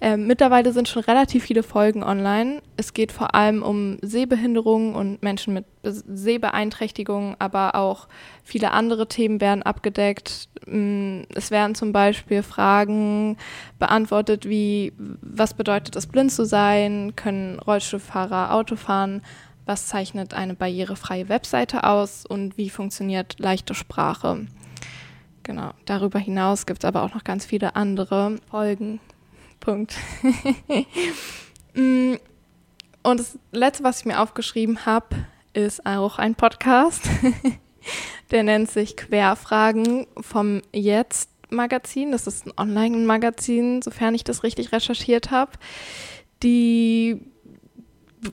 Ähm, 0.04 0.26
mittlerweile 0.26 0.74
sind 0.74 0.90
schon 0.90 1.04
relativ 1.04 1.44
viele 1.44 1.62
Folgen 1.62 2.04
online. 2.04 2.64
Es 2.76 2.94
geht 2.94 3.12
vor 3.12 3.36
allem 3.36 3.62
um 3.62 4.00
Sehbehinderungen 4.02 4.96
und 4.96 5.22
Menschen 5.22 5.54
mit 5.54 5.66
Sehbeeinträchtigungen, 5.84 7.36
aber 7.38 7.76
auch 7.76 8.08
viele 8.44 8.72
andere 8.72 9.08
Themen 9.08 9.40
werden 9.40 9.62
abgedeckt. 9.62 10.50
Mm, 10.66 11.22
es 11.36 11.52
werden 11.52 11.76
zum 11.76 11.94
Beispiel 11.94 12.42
Fragen 12.42 13.38
beantwortet 13.78 14.50
wie, 14.50 14.92
was 14.98 15.54
bedeutet 15.54 15.96
es, 15.96 16.08
blind 16.08 16.32
zu 16.32 16.46
sein? 16.46 17.16
Können 17.16 17.60
Rollstuhlfahrer 17.60 18.56
Auto 18.56 18.78
fahren? 18.78 19.22
Was 19.68 19.86
zeichnet 19.86 20.34
eine 20.34 20.56
barrierefreie 20.56 21.30
Webseite 21.30 21.84
aus? 21.84 22.26
Und 22.26 22.58
wie 22.58 22.72
funktioniert 22.72 23.36
leichte 23.38 23.76
Sprache? 23.76 24.48
Genau, 25.44 25.72
darüber 25.86 26.18
hinaus 26.18 26.66
gibt 26.66 26.84
es 26.84 26.88
aber 26.88 27.04
auch 27.04 27.14
noch 27.14 27.24
ganz 27.24 27.46
viele 27.46 27.76
andere 27.76 28.38
Folgen, 28.50 29.00
Punkt. 29.62 29.96
Mm, 31.74 32.16
und 33.02 33.20
das 33.22 33.40
Letzte, 33.54 33.86
was 33.86 34.02
ich 34.02 34.06
mir 34.06 34.20
aufgeschrieben 34.20 34.86
habe, 34.86 35.16
ist 35.54 35.86
auch 35.86 36.20
ein 36.20 36.36
Podcast. 36.36 37.04
Der 38.32 38.44
nennt 38.44 38.70
sich 38.70 38.98
Querfragen 38.98 40.06
vom 40.20 40.62
Jetzt 40.74 41.30
Magazin. 41.50 42.12
Das 42.12 42.28
ist 42.28 42.46
ein 42.46 42.54
Online-Magazin, 42.58 43.82
sofern 43.82 44.16
ich 44.16 44.26
das 44.26 44.44
richtig 44.44 44.74
recherchiert 44.74 45.32
habe. 45.32 45.52
Die 46.44 47.22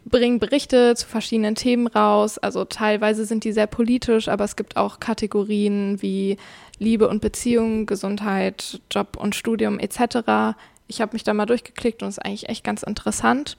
bringen 0.05 0.39
Berichte 0.39 0.95
zu 0.95 1.07
verschiedenen 1.07 1.55
Themen 1.55 1.87
raus. 1.87 2.39
Also 2.39 2.65
teilweise 2.65 3.25
sind 3.25 3.45
die 3.45 3.53
sehr 3.53 3.67
politisch, 3.67 4.29
aber 4.29 4.45
es 4.45 4.57
gibt 4.57 4.77
auch 4.77 5.01
Kategorien 5.01 6.03
wie 6.03 6.37
Liebe 6.79 7.09
und 7.09 7.21
Beziehung, 7.21 7.87
Gesundheit, 7.87 8.81
Job 8.91 9.17
und 9.17 9.35
Studium 9.35 9.79
etc. 9.79 10.55
Ich 10.89 11.01
habe 11.01 11.13
mich 11.13 11.23
da 11.23 11.33
mal 11.35 11.47
durchgeklickt 11.47 12.03
und 12.03 12.09
es 12.09 12.19
ist 12.19 12.25
eigentlich 12.25 12.49
echt 12.49 12.65
ganz 12.65 12.83
interessant. 12.83 13.57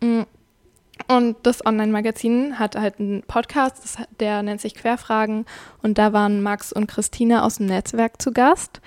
Mm. 0.00 0.22
Und 1.06 1.36
das 1.44 1.64
Online-Magazin 1.64 2.58
hat 2.58 2.74
halt 2.74 2.98
einen 2.98 3.22
Podcast, 3.22 3.98
der 4.18 4.42
nennt 4.42 4.60
sich 4.60 4.74
Querfragen. 4.74 5.46
Und 5.80 5.96
da 5.96 6.12
waren 6.12 6.42
Max 6.42 6.72
und 6.72 6.88
Christina 6.88 7.44
aus 7.44 7.58
dem 7.58 7.66
Netzwerk 7.66 8.20
zu 8.20 8.32
Gast 8.32 8.80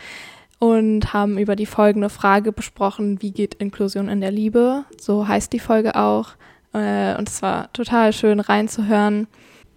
und 0.59 1.13
haben 1.13 1.37
über 1.37 1.55
die 1.55 1.65
folgende 1.65 2.09
Frage 2.09 2.51
besprochen, 2.51 3.21
wie 3.21 3.31
geht 3.31 3.55
Inklusion 3.55 4.09
in 4.09 4.21
der 4.21 4.31
Liebe? 4.31 4.85
So 4.99 5.27
heißt 5.27 5.51
die 5.53 5.59
Folge 5.59 5.95
auch. 5.95 6.35
Äh, 6.73 7.15
und 7.17 7.27
es 7.29 7.41
war 7.41 7.73
total 7.73 8.13
schön 8.13 8.39
reinzuhören. 8.39 9.27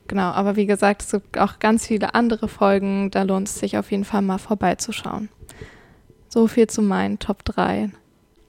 Genau, 0.06 0.30
aber 0.32 0.56
wie 0.56 0.66
gesagt, 0.66 1.02
es 1.02 1.12
gibt 1.12 1.38
auch 1.38 1.58
ganz 1.58 1.86
viele 1.86 2.14
andere 2.14 2.48
Folgen, 2.48 3.10
da 3.10 3.22
lohnt 3.22 3.48
es 3.48 3.58
sich 3.58 3.78
auf 3.78 3.90
jeden 3.90 4.04
Fall 4.04 4.20
mal 4.20 4.36
vorbeizuschauen. 4.36 5.30
So 6.28 6.46
viel 6.46 6.66
zu 6.66 6.82
meinen 6.82 7.18
Top 7.18 7.44
3. 7.44 7.90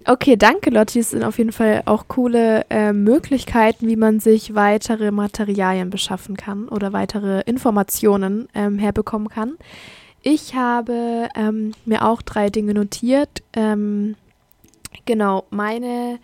Okay, 0.07 0.35
danke 0.37 0.69
Lotti. 0.69 0.99
Es 0.99 1.09
sind 1.09 1.23
auf 1.23 1.39
jeden 1.39 1.51
Fall 1.51 1.81
auch 1.85 2.07
coole 2.07 2.65
äh, 2.69 2.93
Möglichkeiten, 2.93 3.87
wie 3.87 3.95
man 3.95 4.19
sich 4.19 4.53
weitere 4.53 5.09
Materialien 5.09 5.89
beschaffen 5.89 6.37
kann 6.37 6.69
oder 6.69 6.93
weitere 6.93 7.41
Informationen 7.41 8.47
ähm, 8.53 8.77
herbekommen 8.77 9.29
kann. 9.29 9.57
Ich 10.21 10.53
habe 10.53 11.27
ähm, 11.35 11.71
mir 11.85 12.05
auch 12.05 12.21
drei 12.21 12.51
Dinge 12.51 12.75
notiert. 12.75 13.41
Ähm, 13.53 14.15
genau, 15.07 15.45
meine 15.49 16.19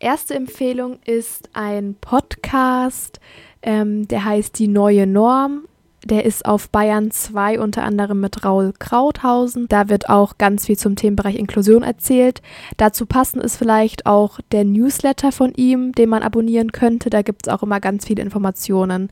erste 0.00 0.34
Empfehlung 0.34 0.98
ist 1.04 1.50
ein 1.52 1.94
Podcast, 2.00 3.20
ähm, 3.60 4.08
der 4.08 4.24
heißt 4.24 4.58
Die 4.58 4.68
neue 4.68 5.06
Norm. 5.06 5.68
Der 6.06 6.24
ist 6.24 6.46
auf 6.46 6.70
Bayern 6.70 7.10
2 7.10 7.58
unter 7.58 7.82
anderem 7.82 8.20
mit 8.20 8.44
Raul 8.44 8.72
Krauthausen. 8.78 9.66
Da 9.66 9.88
wird 9.88 10.08
auch 10.08 10.38
ganz 10.38 10.66
viel 10.66 10.78
zum 10.78 10.94
Themenbereich 10.94 11.34
Inklusion 11.34 11.82
erzählt. 11.82 12.42
Dazu 12.76 13.06
passend 13.06 13.42
ist 13.42 13.56
vielleicht 13.56 14.06
auch 14.06 14.38
der 14.52 14.64
Newsletter 14.64 15.32
von 15.32 15.52
ihm, 15.54 15.90
den 15.90 16.08
man 16.08 16.22
abonnieren 16.22 16.70
könnte. 16.70 17.10
Da 17.10 17.22
gibt 17.22 17.48
es 17.48 17.52
auch 17.52 17.64
immer 17.64 17.80
ganz 17.80 18.06
viele 18.06 18.22
Informationen, 18.22 19.10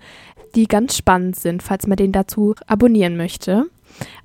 die 0.54 0.68
ganz 0.68 0.96
spannend 0.96 1.34
sind, 1.34 1.64
falls 1.64 1.88
man 1.88 1.96
den 1.96 2.12
dazu 2.12 2.54
abonnieren 2.68 3.16
möchte. 3.16 3.66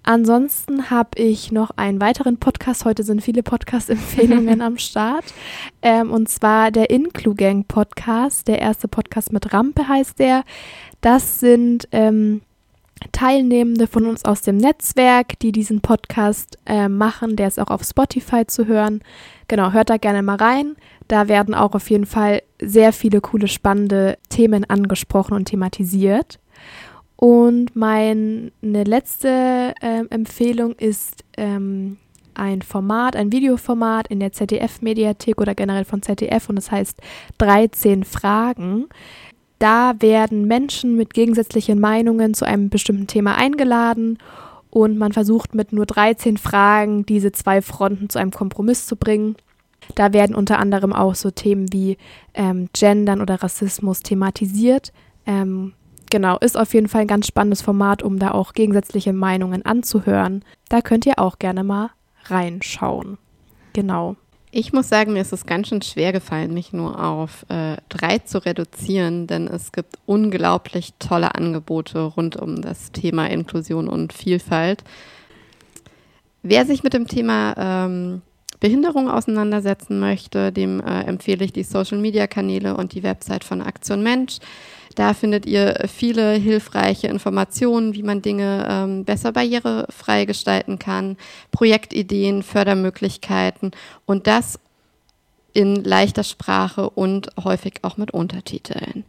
Ansonsten 0.03 0.91
habe 0.91 1.19
ich 1.19 1.51
noch 1.51 1.71
einen 1.75 1.99
weiteren 1.99 2.37
Podcast. 2.37 2.85
Heute 2.85 3.01
sind 3.01 3.23
viele 3.23 3.41
Podcast-Empfehlungen 3.41 4.61
am 4.61 4.77
Start. 4.77 5.25
Ähm, 5.81 6.11
und 6.11 6.29
zwar 6.29 6.69
der 6.69 6.91
Inclu-Gang 6.91 7.67
Podcast. 7.67 8.47
Der 8.47 8.59
erste 8.59 8.87
Podcast 8.87 9.33
mit 9.33 9.53
Rampe 9.53 9.87
heißt 9.87 10.19
der. 10.19 10.43
Das 11.01 11.39
sind 11.39 11.87
ähm, 11.91 12.41
Teilnehmende 13.11 13.87
von 13.87 14.05
uns 14.05 14.25
aus 14.25 14.41
dem 14.41 14.57
Netzwerk, 14.57 15.39
die 15.39 15.51
diesen 15.51 15.81
Podcast 15.81 16.57
äh, 16.65 16.87
machen. 16.87 17.35
Der 17.35 17.47
ist 17.47 17.59
auch 17.59 17.69
auf 17.69 17.83
Spotify 17.83 18.45
zu 18.45 18.67
hören. 18.67 19.01
Genau, 19.47 19.71
hört 19.71 19.89
da 19.89 19.97
gerne 19.97 20.23
mal 20.23 20.37
rein. 20.37 20.75
Da 21.07 21.27
werden 21.27 21.55
auch 21.55 21.73
auf 21.73 21.89
jeden 21.89 22.05
Fall 22.05 22.41
sehr 22.61 22.93
viele 22.93 23.21
coole, 23.21 23.47
spannende 23.47 24.17
Themen 24.29 24.69
angesprochen 24.69 25.33
und 25.33 25.45
thematisiert. 25.45 26.39
Und 27.15 27.75
meine 27.75 28.51
letzte 28.61 29.73
äh, 29.81 30.05
Empfehlung 30.09 30.73
ist 30.73 31.25
ähm, 31.35 31.97
ein 32.33 32.61
Format, 32.61 33.15
ein 33.15 33.31
Videoformat 33.31 34.07
in 34.07 34.21
der 34.21 34.31
ZDF-Mediathek 34.31 35.41
oder 35.41 35.53
generell 35.53 35.83
von 35.83 36.01
ZDF 36.01 36.47
und 36.47 36.55
das 36.55 36.71
heißt 36.71 37.01
13 37.37 38.05
Fragen. 38.05 38.87
Da 39.59 39.93
werden 39.99 40.47
Menschen 40.47 40.95
mit 40.95 41.13
gegensätzlichen 41.13 41.79
Meinungen 41.79 42.33
zu 42.33 42.45
einem 42.45 42.69
bestimmten 42.69 43.07
Thema 43.07 43.35
eingeladen 43.35 44.17
und 44.69 44.97
man 44.97 45.11
versucht 45.11 45.53
mit 45.53 45.73
nur 45.73 45.85
13 45.85 46.37
Fragen 46.37 47.05
diese 47.05 47.31
zwei 47.31 47.61
Fronten 47.61 48.09
zu 48.09 48.19
einem 48.19 48.31
Kompromiss 48.31 48.85
zu 48.85 48.95
bringen. 48.95 49.35
Da 49.95 50.13
werden 50.13 50.35
unter 50.35 50.59
anderem 50.59 50.93
auch 50.93 51.15
so 51.15 51.31
Themen 51.31 51.73
wie 51.73 51.97
ähm, 52.33 52.69
Gendern 52.73 53.21
oder 53.21 53.41
Rassismus 53.41 54.01
thematisiert. 54.01 54.93
Ähm, 55.25 55.73
genau, 56.09 56.37
ist 56.37 56.57
auf 56.57 56.73
jeden 56.73 56.87
Fall 56.87 57.01
ein 57.01 57.07
ganz 57.07 57.27
spannendes 57.27 57.61
Format, 57.61 58.03
um 58.03 58.19
da 58.19 58.31
auch 58.31 58.53
gegensätzliche 58.53 59.13
Meinungen 59.13 59.65
anzuhören. 59.65 60.45
Da 60.69 60.81
könnt 60.81 61.05
ihr 61.05 61.17
auch 61.17 61.39
gerne 61.39 61.63
mal 61.63 61.89
reinschauen. 62.25 63.17
Genau. 63.73 64.15
Ich 64.51 64.73
muss 64.73 64.89
sagen, 64.89 65.13
mir 65.13 65.21
ist 65.21 65.31
es 65.31 65.45
ganz 65.45 65.67
schön 65.67 65.83
schwer 65.83 66.11
gefallen, 66.11 66.55
mich 66.55 66.73
nur 66.73 67.03
auf 67.03 67.45
äh, 67.49 67.77
drei 67.87 68.17
zu 68.17 68.43
reduzieren, 68.43 69.27
denn 69.27 69.47
es 69.47 69.71
gibt 69.71 69.99
unglaublich 70.07 70.93
tolle 70.97 71.35
Angebote 71.35 71.99
rund 72.01 72.35
um 72.35 72.59
das 72.59 72.91
Thema 72.91 73.27
Inklusion 73.29 73.87
und 73.87 74.11
Vielfalt. 74.11 74.83
Wer 76.41 76.65
sich 76.65 76.81
mit 76.81 76.93
dem 76.93 77.07
Thema 77.07 77.53
ähm, 77.57 78.23
Behinderung 78.59 79.07
auseinandersetzen 79.07 79.99
möchte, 79.99 80.51
dem 80.51 80.79
äh, 80.79 81.03
empfehle 81.03 81.45
ich 81.45 81.53
die 81.53 81.63
Social-Media-Kanäle 81.63 82.75
und 82.75 82.93
die 82.93 83.03
Website 83.03 83.43
von 83.43 83.61
Aktion 83.61 84.01
Mensch. 84.01 84.39
Da 84.99 85.13
findet 85.13 85.45
ihr 85.45 85.85
viele 85.87 86.33
hilfreiche 86.33 87.07
Informationen, 87.07 87.93
wie 87.93 88.03
man 88.03 88.21
Dinge 88.21 88.67
ähm, 88.69 89.05
besser 89.05 89.31
barrierefrei 89.31 90.25
gestalten 90.25 90.77
kann, 90.77 91.15
Projektideen, 91.51 92.43
Fördermöglichkeiten 92.43 93.71
und 94.05 94.27
das 94.27 94.59
in 95.53 95.85
leichter 95.85 96.25
Sprache 96.25 96.89
und 96.89 97.29
häufig 97.41 97.75
auch 97.83 97.95
mit 97.95 98.11
Untertiteln. 98.11 99.05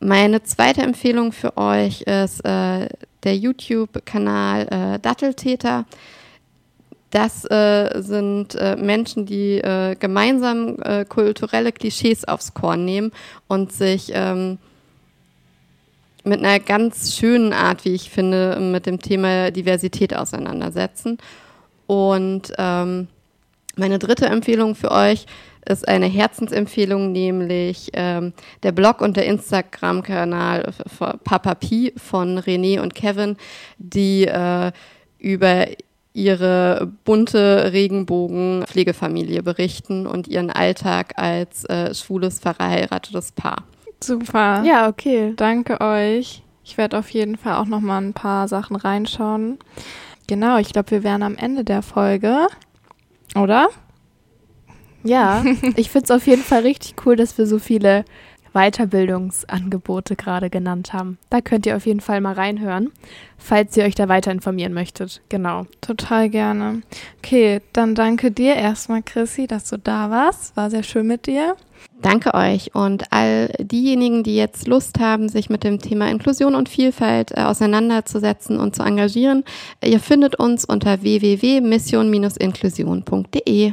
Meine 0.00 0.42
zweite 0.42 0.80
Empfehlung 0.80 1.32
für 1.32 1.58
euch 1.58 2.00
ist 2.00 2.42
äh, 2.46 2.88
der 3.24 3.36
YouTube-Kanal 3.36 4.68
äh, 4.94 4.98
Datteltäter. 5.00 5.84
Das 7.10 7.44
äh, 7.50 8.00
sind 8.00 8.54
äh, 8.54 8.74
Menschen, 8.76 9.26
die 9.26 9.58
äh, 9.58 9.96
gemeinsam 9.96 10.78
äh, 10.80 11.04
kulturelle 11.04 11.72
Klischees 11.72 12.24
aufs 12.24 12.54
Korn 12.54 12.86
nehmen 12.86 13.12
und 13.48 13.70
sich 13.70 14.10
ähm, 14.14 14.56
mit 16.24 16.40
einer 16.40 16.58
ganz 16.58 17.14
schönen 17.16 17.52
Art, 17.52 17.84
wie 17.84 17.94
ich 17.94 18.10
finde, 18.10 18.58
mit 18.60 18.86
dem 18.86 18.98
Thema 18.98 19.50
Diversität 19.50 20.16
auseinandersetzen. 20.16 21.18
Und 21.86 22.52
ähm, 22.58 23.08
meine 23.76 23.98
dritte 23.98 24.26
Empfehlung 24.26 24.74
für 24.74 24.90
euch 24.90 25.26
ist 25.68 25.86
eine 25.88 26.06
Herzensempfehlung, 26.06 27.12
nämlich 27.12 27.90
ähm, 27.94 28.32
der 28.62 28.72
Blog 28.72 29.00
und 29.00 29.16
der 29.16 29.26
Instagram-Kanal 29.26 30.72
Papa 31.24 31.54
Pi 31.54 31.92
von 31.96 32.38
René 32.38 32.80
und 32.80 32.94
Kevin, 32.94 33.36
die 33.78 34.26
äh, 34.26 34.72
über 35.18 35.66
ihre 36.12 36.92
bunte 37.04 37.72
Regenbogen-Pflegefamilie 37.72 39.42
berichten 39.42 40.06
und 40.06 40.28
ihren 40.28 40.50
Alltag 40.50 41.14
als 41.16 41.64
äh, 41.64 41.92
schwules, 41.94 42.38
verheiratetes 42.38 43.32
Paar. 43.32 43.64
Super. 44.06 44.62
Ja, 44.64 44.88
okay. 44.88 45.32
Danke 45.36 45.80
euch. 45.80 46.42
Ich 46.64 46.78
werde 46.78 46.98
auf 46.98 47.10
jeden 47.10 47.36
Fall 47.36 47.56
auch 47.56 47.66
noch 47.66 47.80
mal 47.80 47.98
ein 47.98 48.14
paar 48.14 48.48
Sachen 48.48 48.76
reinschauen. 48.76 49.58
Genau, 50.26 50.58
ich 50.58 50.72
glaube, 50.72 50.90
wir 50.90 51.02
wären 51.02 51.22
am 51.22 51.36
Ende 51.36 51.64
der 51.64 51.82
Folge. 51.82 52.46
Oder? 53.34 53.68
Ja, 55.02 55.44
ich 55.76 55.90
finde 55.90 56.04
es 56.04 56.10
auf 56.10 56.26
jeden 56.26 56.42
Fall 56.42 56.62
richtig 56.62 56.94
cool, 57.04 57.16
dass 57.16 57.36
wir 57.36 57.46
so 57.46 57.58
viele 57.58 58.04
Weiterbildungsangebote 58.54 60.16
gerade 60.16 60.48
genannt 60.48 60.92
haben. 60.92 61.18
Da 61.28 61.40
könnt 61.40 61.66
ihr 61.66 61.76
auf 61.76 61.86
jeden 61.86 62.00
Fall 62.00 62.20
mal 62.20 62.34
reinhören, 62.34 62.92
falls 63.36 63.76
ihr 63.76 63.84
euch 63.84 63.96
da 63.96 64.08
weiter 64.08 64.30
informieren 64.30 64.72
möchtet. 64.72 65.22
Genau. 65.28 65.66
Total 65.80 66.30
gerne. 66.30 66.82
Okay, 67.18 67.60
dann 67.72 67.94
danke 67.94 68.30
dir 68.30 68.54
erstmal, 68.54 69.02
Chrissy, 69.02 69.46
dass 69.46 69.68
du 69.68 69.76
da 69.76 70.08
warst. 70.10 70.56
War 70.56 70.70
sehr 70.70 70.84
schön 70.84 71.06
mit 71.06 71.26
dir. 71.26 71.56
Danke 72.04 72.34
euch 72.34 72.74
und 72.74 73.12
all 73.14 73.48
diejenigen, 73.58 74.22
die 74.24 74.36
jetzt 74.36 74.68
Lust 74.68 75.00
haben, 75.00 75.30
sich 75.30 75.48
mit 75.48 75.64
dem 75.64 75.78
Thema 75.78 76.10
Inklusion 76.10 76.54
und 76.54 76.68
Vielfalt 76.68 77.30
äh, 77.30 77.40
auseinanderzusetzen 77.40 78.60
und 78.60 78.76
zu 78.76 78.82
engagieren. 78.82 79.42
Ihr 79.82 80.00
findet 80.00 80.34
uns 80.34 80.66
unter 80.66 81.00
www.mission-inklusion.de. 81.00 83.72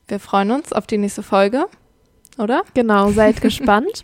Wir 0.07 0.19
freuen 0.19 0.51
uns 0.51 0.71
auf 0.73 0.85
die 0.85 0.97
nächste 0.97 1.23
Folge, 1.23 1.67
oder? 2.37 2.63
Genau, 2.73 3.11
seid 3.11 3.41
gespannt. 3.41 4.03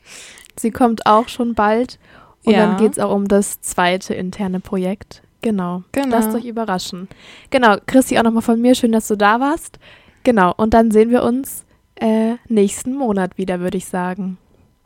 Sie 0.56 0.72
kommt 0.72 1.06
auch 1.06 1.28
schon 1.28 1.56
bald. 1.56 1.99
Und 2.43 2.53
ja. 2.53 2.66
dann 2.66 2.78
geht 2.78 2.93
es 2.93 2.99
auch 2.99 3.14
um 3.14 3.28
das 3.28 3.62
zweite 3.62 4.14
interne 4.14 4.60
Projekt. 4.60 5.22
Genau. 5.41 5.84
genau. 5.91 6.18
Lasst 6.18 6.36
euch 6.36 6.45
überraschen. 6.45 7.08
Genau, 7.49 7.78
Christi, 7.86 8.18
auch 8.18 8.24
nochmal 8.24 8.43
von 8.43 8.62
mir. 8.62 8.76
Schön, 8.76 8.91
dass 8.91 9.08
du 9.08 9.16
da 9.16 9.39
warst. 9.39 9.80
Genau, 10.24 10.53
und 10.56 10.74
dann 10.74 10.91
sehen 10.91 11.10
wir 11.10 11.24
uns 11.24 11.66
äh, 11.95 12.36
nächsten 12.47 12.93
Monat 12.93 13.38
wieder, 13.38 13.60
würde 13.60 13.78
ich 13.78 13.88
sagen. 13.88 14.38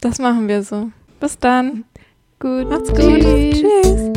Das 0.01 0.19
machen 0.19 0.47
wir 0.47 0.63
so. 0.63 0.91
Bis 1.19 1.39
dann. 1.39 1.85
Gut. 2.39 2.69
Macht's 2.69 2.89
gut. 2.89 2.99
Tschüss. 2.99 3.61
Tschüss. 3.61 4.14